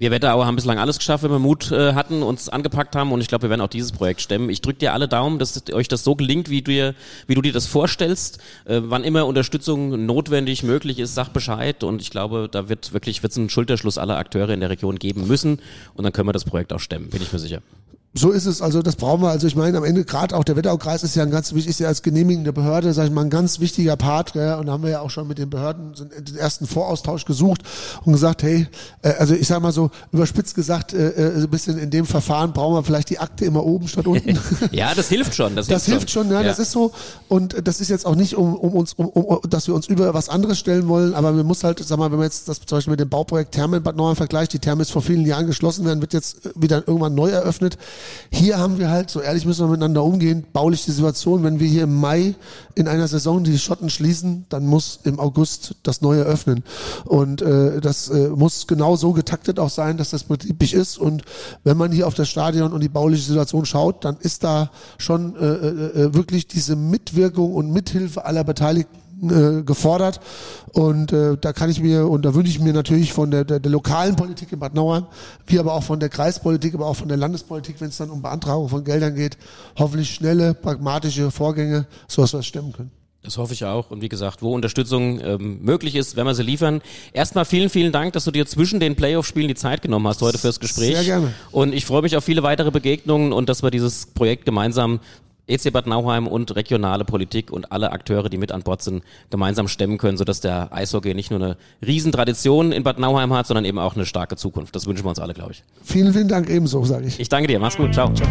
Wir 0.00 0.10
Wetterauer 0.10 0.46
haben 0.46 0.56
bislang 0.56 0.78
alles 0.78 0.96
geschafft, 0.96 1.24
wenn 1.24 1.30
wir 1.30 1.38
Mut 1.38 1.70
äh, 1.72 1.92
hatten, 1.92 2.22
uns 2.22 2.48
angepackt 2.48 2.96
haben 2.96 3.12
und 3.12 3.20
ich 3.20 3.28
glaube, 3.28 3.42
wir 3.42 3.50
werden 3.50 3.60
auch 3.60 3.68
dieses 3.68 3.92
Projekt 3.92 4.22
stemmen. 4.22 4.48
Ich 4.48 4.62
drücke 4.62 4.78
dir 4.78 4.94
alle 4.94 5.08
Daumen, 5.08 5.38
dass 5.38 5.62
euch 5.74 5.88
das 5.88 6.04
so 6.04 6.16
gelingt, 6.16 6.48
wie 6.48 6.62
du, 6.62 6.70
dir, 6.70 6.94
wie 7.26 7.34
du 7.34 7.42
dir 7.42 7.52
das 7.52 7.66
vorstellst. 7.66 8.38
Äh, 8.64 8.80
wann 8.84 9.04
immer 9.04 9.26
Unterstützung 9.26 10.06
notwendig, 10.06 10.62
möglich 10.62 11.00
ist, 11.00 11.14
sag 11.14 11.34
Bescheid 11.34 11.84
und 11.84 12.00
ich 12.00 12.10
glaube, 12.10 12.48
da 12.50 12.70
wird 12.70 12.94
wirklich 12.94 13.22
wird's 13.22 13.36
einen 13.36 13.50
Schulterschluss 13.50 13.98
aller 13.98 14.16
Akteure 14.16 14.48
in 14.48 14.60
der 14.60 14.70
Region 14.70 14.98
geben 14.98 15.26
müssen 15.26 15.60
und 15.92 16.04
dann 16.04 16.14
können 16.14 16.28
wir 16.28 16.32
das 16.32 16.46
Projekt 16.46 16.72
auch 16.72 16.80
stemmen, 16.80 17.10
bin 17.10 17.20
ich 17.20 17.30
mir 17.30 17.38
sicher. 17.38 17.60
So 18.12 18.32
ist 18.32 18.46
es, 18.46 18.60
also 18.60 18.82
das 18.82 18.96
brauchen 18.96 19.22
wir. 19.22 19.28
Also 19.28 19.46
ich 19.46 19.54
meine, 19.54 19.78
am 19.78 19.84
Ende 19.84 20.04
gerade 20.04 20.34
auch 20.36 20.42
der 20.42 20.56
Wetteraukreis 20.56 21.04
ist 21.04 21.14
ja 21.14 21.22
ein 21.22 21.30
ganz 21.30 21.54
wichtig, 21.54 21.70
ist 21.70 21.78
ja 21.78 21.86
als 21.86 22.02
genehmigende 22.02 22.52
Behörde, 22.52 22.92
sag 22.92 23.04
ich 23.04 23.12
mal, 23.12 23.20
ein 23.20 23.30
ganz 23.30 23.60
wichtiger 23.60 23.94
Part. 23.94 24.32
Gell? 24.32 24.54
Und 24.54 24.66
da 24.66 24.72
haben 24.72 24.82
wir 24.82 24.90
ja 24.90 25.00
auch 25.00 25.10
schon 25.10 25.28
mit 25.28 25.38
den 25.38 25.48
Behörden 25.48 25.94
so 25.94 26.04
den 26.04 26.34
ersten 26.34 26.66
Voraustausch 26.66 27.24
gesucht 27.24 27.62
und 28.04 28.12
gesagt, 28.12 28.42
hey, 28.42 28.66
äh, 29.02 29.12
also 29.20 29.34
ich 29.34 29.46
sag 29.46 29.62
mal 29.62 29.70
so 29.70 29.92
überspitzt 30.10 30.56
gesagt, 30.56 30.92
äh, 30.92 31.10
äh, 31.10 31.36
ein 31.36 31.50
bisschen 31.50 31.78
in 31.78 31.90
dem 31.90 32.04
Verfahren 32.04 32.52
brauchen 32.52 32.74
wir 32.74 32.82
vielleicht 32.82 33.10
die 33.10 33.20
Akte 33.20 33.44
immer 33.44 33.64
oben 33.64 33.86
statt 33.86 34.08
unten. 34.08 34.36
ja, 34.72 34.92
das 34.92 35.08
hilft 35.08 35.36
schon. 35.36 35.54
Das, 35.54 35.68
das 35.68 35.86
hilft 35.86 36.10
schon, 36.10 36.30
ja, 36.32 36.40
ja, 36.40 36.48
das 36.48 36.58
ist 36.58 36.72
so. 36.72 36.90
Und 37.28 37.64
das 37.64 37.80
ist 37.80 37.90
jetzt 37.90 38.06
auch 38.06 38.16
nicht, 38.16 38.34
um, 38.34 38.56
um 38.56 38.72
uns, 38.72 38.92
um, 38.94 39.06
um, 39.06 39.38
dass 39.48 39.68
wir 39.68 39.74
uns 39.76 39.86
über 39.86 40.14
was 40.14 40.28
anderes 40.28 40.58
stellen 40.58 40.88
wollen, 40.88 41.14
aber 41.14 41.36
wir 41.36 41.44
muss 41.44 41.62
halt, 41.62 41.78
sag 41.78 41.96
mal, 41.96 42.10
wenn 42.10 42.18
man 42.18 42.26
jetzt 42.26 42.48
das 42.48 42.58
zum 42.58 42.78
Beispiel 42.78 42.90
mit 42.90 43.00
dem 43.00 43.08
Bauprojekt 43.08 43.52
Therme 43.52 43.76
in 43.76 43.84
Bad 43.84 43.94
Nauheim 43.94 44.16
vergleicht, 44.16 44.52
die 44.52 44.58
Therme 44.58 44.82
ist 44.82 44.90
vor 44.90 45.02
vielen 45.02 45.24
Jahren 45.26 45.46
geschlossen 45.46 45.84
werden, 45.84 46.00
wird 46.00 46.12
jetzt 46.12 46.38
wieder 46.56 46.78
irgendwann 46.88 47.14
neu 47.14 47.30
eröffnet. 47.30 47.78
Hier 48.30 48.58
haben 48.58 48.78
wir 48.78 48.90
halt, 48.90 49.10
so 49.10 49.20
ehrlich 49.20 49.44
müssen 49.44 49.64
wir 49.66 49.70
miteinander 49.70 50.04
umgehen, 50.04 50.46
baulich 50.52 50.84
die 50.84 50.92
Situation, 50.92 51.42
wenn 51.42 51.60
wir 51.60 51.68
hier 51.68 51.84
im 51.84 51.94
Mai 51.96 52.34
in 52.74 52.88
einer 52.88 53.08
Saison 53.08 53.42
die 53.44 53.58
Schotten 53.58 53.90
schließen, 53.90 54.46
dann 54.48 54.66
muss 54.66 55.00
im 55.04 55.18
August 55.18 55.74
das 55.82 56.00
Neue 56.00 56.22
öffnen. 56.22 56.64
Und 57.04 57.42
äh, 57.42 57.80
das 57.80 58.08
äh, 58.08 58.28
muss 58.28 58.66
genau 58.66 58.96
so 58.96 59.12
getaktet 59.12 59.58
auch 59.58 59.70
sein, 59.70 59.96
dass 59.96 60.10
das 60.10 60.24
betrieblich 60.24 60.74
ist. 60.74 60.98
Und 60.98 61.22
wenn 61.64 61.76
man 61.76 61.92
hier 61.92 62.06
auf 62.06 62.14
das 62.14 62.28
Stadion 62.28 62.72
und 62.72 62.80
die 62.80 62.88
bauliche 62.88 63.24
Situation 63.24 63.66
schaut, 63.66 64.04
dann 64.04 64.16
ist 64.18 64.44
da 64.44 64.70
schon 64.98 65.36
äh, 65.36 65.46
äh, 65.46 66.04
äh 66.04 66.14
wirklich 66.14 66.46
diese 66.46 66.76
Mitwirkung 66.76 67.52
und 67.54 67.72
Mithilfe 67.72 68.24
aller 68.24 68.44
Beteiligten 68.44 69.09
äh, 69.22 69.62
gefordert. 69.62 70.20
Und 70.72 71.12
äh, 71.12 71.36
da 71.40 71.52
kann 71.52 71.70
ich 71.70 71.80
mir, 71.80 72.06
und 72.06 72.24
da 72.24 72.34
wünsche 72.34 72.50
ich 72.50 72.60
mir 72.60 72.72
natürlich 72.72 73.12
von 73.12 73.30
der, 73.30 73.44
der, 73.44 73.60
der 73.60 73.70
lokalen 73.70 74.16
Politik 74.16 74.52
in 74.52 74.58
Bad 74.58 74.74
Nauheim, 74.74 75.06
wie 75.46 75.58
aber 75.58 75.74
auch 75.74 75.82
von 75.82 76.00
der 76.00 76.08
Kreispolitik, 76.08 76.74
aber 76.74 76.86
auch 76.86 76.96
von 76.96 77.08
der 77.08 77.16
Landespolitik, 77.16 77.80
wenn 77.80 77.88
es 77.88 77.96
dann 77.96 78.10
um 78.10 78.22
Beantragung 78.22 78.68
von 78.68 78.84
Geldern 78.84 79.14
geht, 79.14 79.36
hoffentlich 79.78 80.14
schnelle, 80.14 80.54
pragmatische 80.54 81.30
Vorgänge, 81.30 81.86
sodass 82.08 82.32
wir 82.32 82.40
es 82.40 82.46
stemmen 82.46 82.72
können. 82.72 82.90
Das 83.22 83.36
hoffe 83.36 83.52
ich 83.52 83.66
auch. 83.66 83.90
Und 83.90 84.00
wie 84.00 84.08
gesagt, 84.08 84.40
wo 84.40 84.54
Unterstützung 84.54 85.20
ähm, 85.20 85.58
möglich 85.60 85.94
ist, 85.94 86.16
werden 86.16 86.26
wir 86.26 86.34
sie 86.34 86.42
liefern. 86.42 86.80
Erstmal 87.12 87.44
vielen, 87.44 87.68
vielen 87.68 87.92
Dank, 87.92 88.14
dass 88.14 88.24
du 88.24 88.30
dir 88.30 88.46
zwischen 88.46 88.80
den 88.80 88.96
Playoff-Spielen 88.96 89.48
die 89.48 89.54
Zeit 89.54 89.82
genommen 89.82 90.08
hast 90.08 90.22
heute 90.22 90.38
fürs 90.38 90.58
Gespräch. 90.58 90.96
Sehr 90.96 91.04
gerne. 91.04 91.34
Und 91.50 91.74
ich 91.74 91.84
freue 91.84 92.00
mich 92.00 92.16
auf 92.16 92.24
viele 92.24 92.42
weitere 92.42 92.70
Begegnungen 92.70 93.34
und 93.34 93.50
dass 93.50 93.62
wir 93.62 93.70
dieses 93.70 94.06
Projekt 94.06 94.46
gemeinsam 94.46 95.00
EC 95.50 95.72
Bad 95.72 95.86
Nauheim 95.86 96.26
und 96.26 96.54
regionale 96.56 97.04
Politik 97.04 97.50
und 97.50 97.72
alle 97.72 97.92
Akteure, 97.92 98.28
die 98.28 98.38
mit 98.38 98.52
an 98.52 98.62
Bord 98.62 98.82
sind, 98.82 99.02
gemeinsam 99.30 99.68
stemmen 99.68 99.98
können, 99.98 100.16
sodass 100.16 100.40
der 100.40 100.72
Eishockey 100.72 101.14
nicht 101.14 101.30
nur 101.30 101.40
eine 101.40 101.56
Riesentradition 101.84 102.72
in 102.72 102.82
Bad 102.82 102.98
Nauheim 102.98 103.32
hat, 103.32 103.46
sondern 103.46 103.64
eben 103.64 103.78
auch 103.78 103.94
eine 103.94 104.06
starke 104.06 104.36
Zukunft. 104.36 104.74
Das 104.74 104.86
wünschen 104.86 105.04
wir 105.04 105.10
uns 105.10 105.18
alle, 105.18 105.34
glaube 105.34 105.52
ich. 105.52 105.62
Vielen, 105.82 106.12
vielen 106.12 106.28
Dank 106.28 106.48
ebenso, 106.48 106.84
sage 106.84 107.06
ich. 107.06 107.20
Ich 107.20 107.28
danke 107.28 107.48
dir. 107.48 107.58
Mach's 107.58 107.76
gut. 107.76 107.92
Ciao. 107.92 108.12
Ciao. 108.14 108.28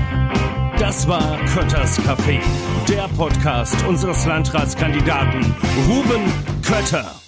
Das 0.79 1.05
war 1.07 1.37
Kötters 1.45 1.99
Café, 1.99 2.39
der 2.87 3.09
Podcast 3.17 3.75
unseres 3.85 4.25
Landratskandidaten 4.25 5.53
Ruben 5.89 6.31
Kötter. 6.63 7.18